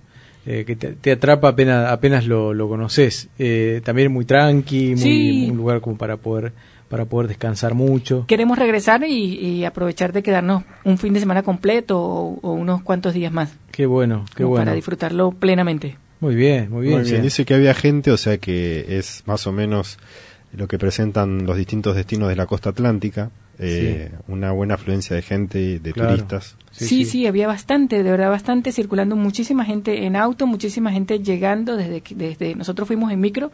[0.46, 3.28] Eh, que te, te atrapa apenas, apenas lo, lo conoces.
[3.38, 5.48] Eh, también muy tranqui, muy, Sí.
[5.50, 6.52] un lugar como para poder
[6.88, 8.24] para poder descansar mucho.
[8.26, 12.82] Queremos regresar y, y aprovechar de quedarnos un fin de semana completo o, o unos
[12.82, 13.52] cuantos días más.
[13.70, 14.64] Qué bueno, qué bueno.
[14.64, 15.98] Para disfrutarlo plenamente.
[16.18, 17.00] Muy bien, muy bien.
[17.02, 19.98] Muy bien, dice que había gente, o sea que es más o menos
[20.52, 23.30] lo que presentan los distintos destinos de la costa atlántica,
[23.60, 26.10] eh, una buena afluencia de gente, y de Claro.
[26.10, 26.56] turistas.
[26.72, 31.76] Sí, sí, había bastante, de verdad bastante circulando, muchísima gente en auto, muchísima gente llegando
[31.76, 33.50] desde que- desde nosotros fuimos en micro.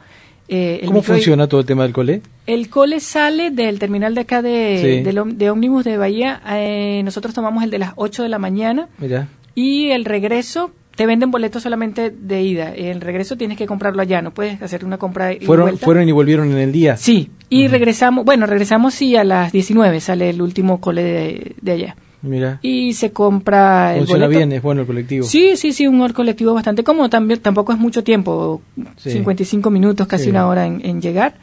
[0.49, 2.23] eh, el ¿Cómo micro- funciona todo el tema del cole?
[2.47, 5.03] El cole sale del terminal de acá de, Sí.
[5.03, 6.41] del de ómnibus de Bahía.
[6.49, 9.27] eh, nosotros tomamos el de las 8 de la mañana Mira.
[9.57, 12.75] y el regreso te venden boletos solamente de ida.
[12.75, 15.85] El regreso tienes que comprarlo allá, no puedes hacer una compra y ¿Fueron, vuelta.
[15.85, 16.97] ¿Fueron y volvieron en el día?
[16.97, 21.73] Sí, y regresamos, bueno, regresamos sí a las 19, sale el último cole de, de
[21.73, 21.97] allá.
[22.23, 22.59] Mira.
[22.63, 24.39] Y se compra el Funciona boleto.
[24.39, 25.25] bien, es bueno el colectivo.
[25.27, 27.09] Sí, sí, sí, un colectivo bastante cómodo.
[27.09, 28.63] También, tampoco es mucho tiempo,
[28.97, 29.13] Sí.
[29.13, 30.31] 55 minutos, casi Sí.
[30.31, 31.35] una hora en, en llegar.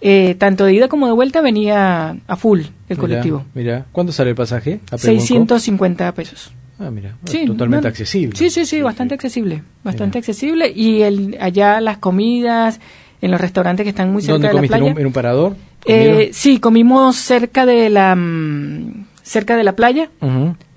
[0.00, 3.44] Eh, tanto de ida como de vuelta venía a full el Mira, colectivo.
[3.54, 4.74] Mira, ¿cuánto sale el pasaje?
[4.92, 5.00] a Pehuenco?
[5.26, 6.52] 650 pesos.
[6.80, 8.36] Ah, mira, Sí, totalmente no- accesible.
[8.36, 9.62] Sí, sí, sí, bastante accesible.
[9.82, 10.70] Bastante accesible.
[10.74, 12.80] Y el, allá las comidas,
[13.20, 14.74] en los restaurantes que están muy cerca ¿Dónde de la comiste?
[14.76, 14.92] ¿En playa.
[14.94, 15.56] un, en un parador?
[15.86, 20.10] Eh, sí, comimos cerca de la mm, cerca de la playa.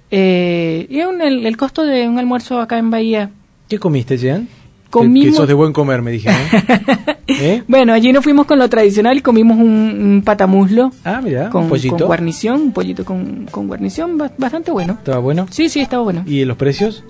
[0.09, 3.29] Eh, y un- el, el costo de un almuerzo acá en Bahía.
[3.69, 4.47] ¿Qué comiste, Jean?
[4.89, 6.39] Comimos- Que, que sos de buen comer, me dijeron.
[7.27, 7.63] ¿Eh?
[7.67, 11.63] Bueno, allí nos fuimos con lo tradicional y comimos un, un patamuslo Ah, mira, con,
[11.63, 11.97] un pollito.
[11.97, 14.93] con guarnición, un pollito con, con guarnición, ba- bastante bueno.
[14.93, 15.47] ¿Estaba bueno?
[15.49, 16.23] Sí, sí, estaba bueno.
[16.25, 17.03] ¿Y los precios?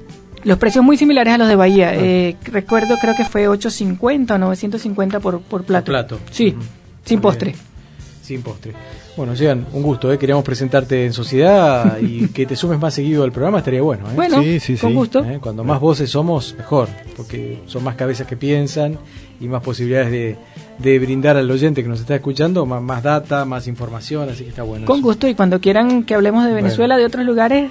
[0.44, 1.58] Los precios muy similares a los de Ah.
[1.58, 1.94] Bahía.
[1.96, 5.86] Eh, recuerdo, creo que fue 8.50 o 950 por, por plato.
[5.86, 6.20] plato.
[6.32, 6.56] Sí,
[7.06, 7.52] sin Muy postre.
[7.52, 7.71] bien.
[8.32, 8.72] Sin postre.
[9.18, 10.18] Bueno, Jean, un gusto, ¿eh?
[10.18, 14.14] Queríamos presentarte en sociedad y que te sumes más seguido al programa estaría bueno, ¿eh?
[14.16, 14.96] Bueno, Sí, sí, con sí.
[14.96, 15.20] gusto.
[15.26, 15.40] ¿Eh?
[15.42, 18.98] Cuando más voces somos, mejor, porque son más cabezas que piensan
[19.42, 20.38] y más posibilidades de,
[20.78, 24.50] de brindar al oyente que nos está escuchando más, más data, más información, así que
[24.52, 24.86] está bueno.
[24.86, 25.06] Con eso.
[25.08, 27.70] gusto y cuando quieran que hablemos de Venezuela, de otros lugares,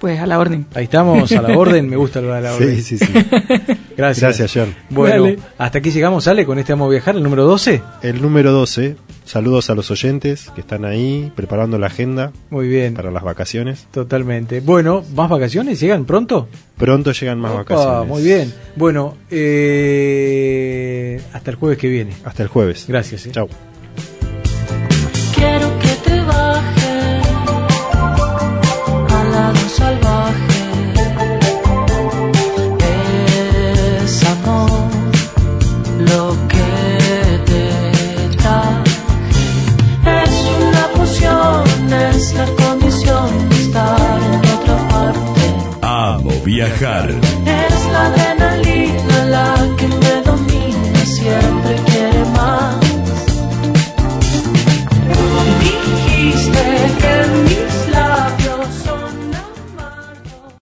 [0.00, 0.66] pues a la orden.
[0.74, 2.82] Ahí estamos, a la orden, me gusta lo de la Sí, orden.
[2.82, 3.06] sí, sí.
[3.96, 4.22] Gracias.
[4.38, 4.74] Gracias, Jean.
[4.88, 5.38] Bueno, Dale.
[5.58, 6.44] hasta aquí llegamos, ¿sale?
[6.46, 7.80] Con este Vamos a Viajar, el número 12.
[8.02, 8.96] El número 12,
[9.30, 13.86] saludos a los oyentes que están ahí preparando la agenda Muy bien, para las vacaciones.
[13.92, 14.60] totalmente.
[14.60, 15.78] Bueno, ¿más vacaciones?
[15.78, 16.48] ¿Llegan pronto?
[16.76, 18.08] Pronto llegan más Opa, vacaciones.
[18.08, 18.52] Muy bien.
[18.74, 22.12] Bueno, eh, hasta el jueves que viene.
[22.24, 22.86] Hasta el jueves.
[22.88, 23.26] Gracias.
[23.26, 23.30] ¿eh?
[23.32, 23.48] Chao.
[25.34, 27.20] Quiero que te baje
[29.08, 29.99] al lado
[46.72, 47.39] es